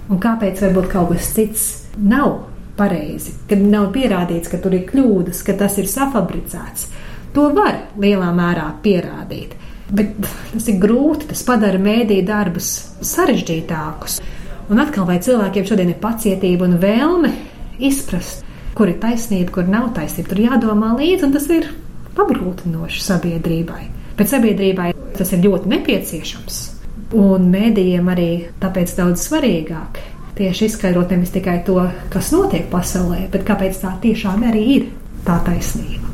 un 0.09 0.23
kāpēc 0.23 0.63
varbūt 0.63 0.91
kaut 0.95 1.13
kas 1.13 1.35
cits 1.35 1.69
nav 1.99 2.35
pareizi, 2.79 3.35
kad 3.51 3.63
nav 3.63 3.91
pierādīts, 3.95 4.51
ka 4.51 4.61
tur 4.63 4.77
ir 4.77 4.87
kļūdas, 4.89 5.43
ka 5.47 5.57
tas 5.59 5.79
ir 5.83 5.89
safabricēts. 5.91 6.89
To 7.35 7.51
var 7.55 7.77
lielā 8.01 8.31
mērā 8.35 8.69
pierādīt. 8.85 9.57
Bet 9.89 10.15
tas 10.53 10.69
ir 10.69 10.79
grūti, 10.83 11.31
tas 11.31 11.43
padara 11.49 11.81
mēdīju 11.81 12.27
darbus 12.29 12.71
sarežģītākus. 13.09 14.19
Un 14.69 14.83
atkal, 14.83 15.07
vai 15.09 15.17
cilvēkiem 15.25 15.67
šodien 15.69 15.93
ir 15.95 16.01
pacietība 16.03 16.67
un 16.69 16.77
vēlme 16.83 17.33
izprast, 17.89 18.45
kur 18.77 18.91
ir 18.93 18.99
taisnība, 19.03 19.53
kur 19.55 19.71
nav 19.71 19.91
taisnība, 19.97 20.29
tur 20.31 20.43
jādomā 20.45 20.93
līdzi, 20.99 21.25
un 21.25 21.33
tas 21.35 21.49
ir 21.53 21.71
apgrūtinoši 22.19 23.01
sabiedrībai. 23.05 23.81
Bet 24.19 24.31
sabiedrībai 24.31 24.93
tas 25.17 25.33
ir 25.33 25.43
ļoti 25.47 25.73
nepieciešams. 25.73 26.61
Un 27.17 27.49
mēdījiem 27.49 28.13
arī 28.13 28.31
tāpēc 28.61 28.93
daudz 28.99 29.25
svarīgāk 29.25 30.03
tieši 30.39 30.71
izskaidrot 30.71 31.15
nevis 31.15 31.35
tikai 31.35 31.61
to, 31.67 31.81
kas 32.13 32.33
notiek 32.35 32.69
pasaulē, 32.73 33.27
bet 33.33 33.47
kāpēc 33.49 33.83
tā 33.83 33.97
tiešām 34.03 34.47
arī 34.51 34.69
ir 34.77 34.93
tā 35.27 35.41
taisnība. 35.47 36.09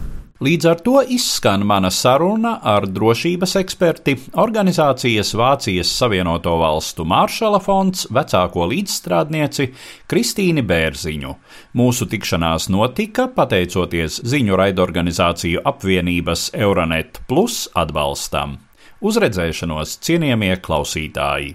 Līdz 0.44 0.66
ar 0.66 0.80
to 0.82 0.98
izskan 1.14 1.62
mana 1.64 1.88
saruna 1.94 2.56
ar 2.66 2.84
drošības 2.90 3.54
eksperti, 3.60 4.16
organizācijas 4.42 5.30
Vācijas 5.38 5.92
Savienoto 5.94 6.56
Valstu 6.60 7.06
Māršala 7.08 7.62
fonds 7.64 8.08
vecāko 8.10 8.66
līdzstrādnieci 8.72 9.68
Kristīni 10.10 10.66
Bērziņu. 10.66 11.32
Mūsu 11.78 12.10
tikšanās 12.10 12.68
notika 12.74 13.30
pateicoties 13.38 14.20
ziņu 14.26 14.60
raidorganizāciju 14.60 15.64
apvienības 15.64 16.50
Euronet 16.52 17.22
Plus 17.30 17.68
atbalstam. 17.72 18.58
Uzredzēšanos 19.00 20.00
cienījamie 20.04 20.56
klausītāji! 20.60 21.54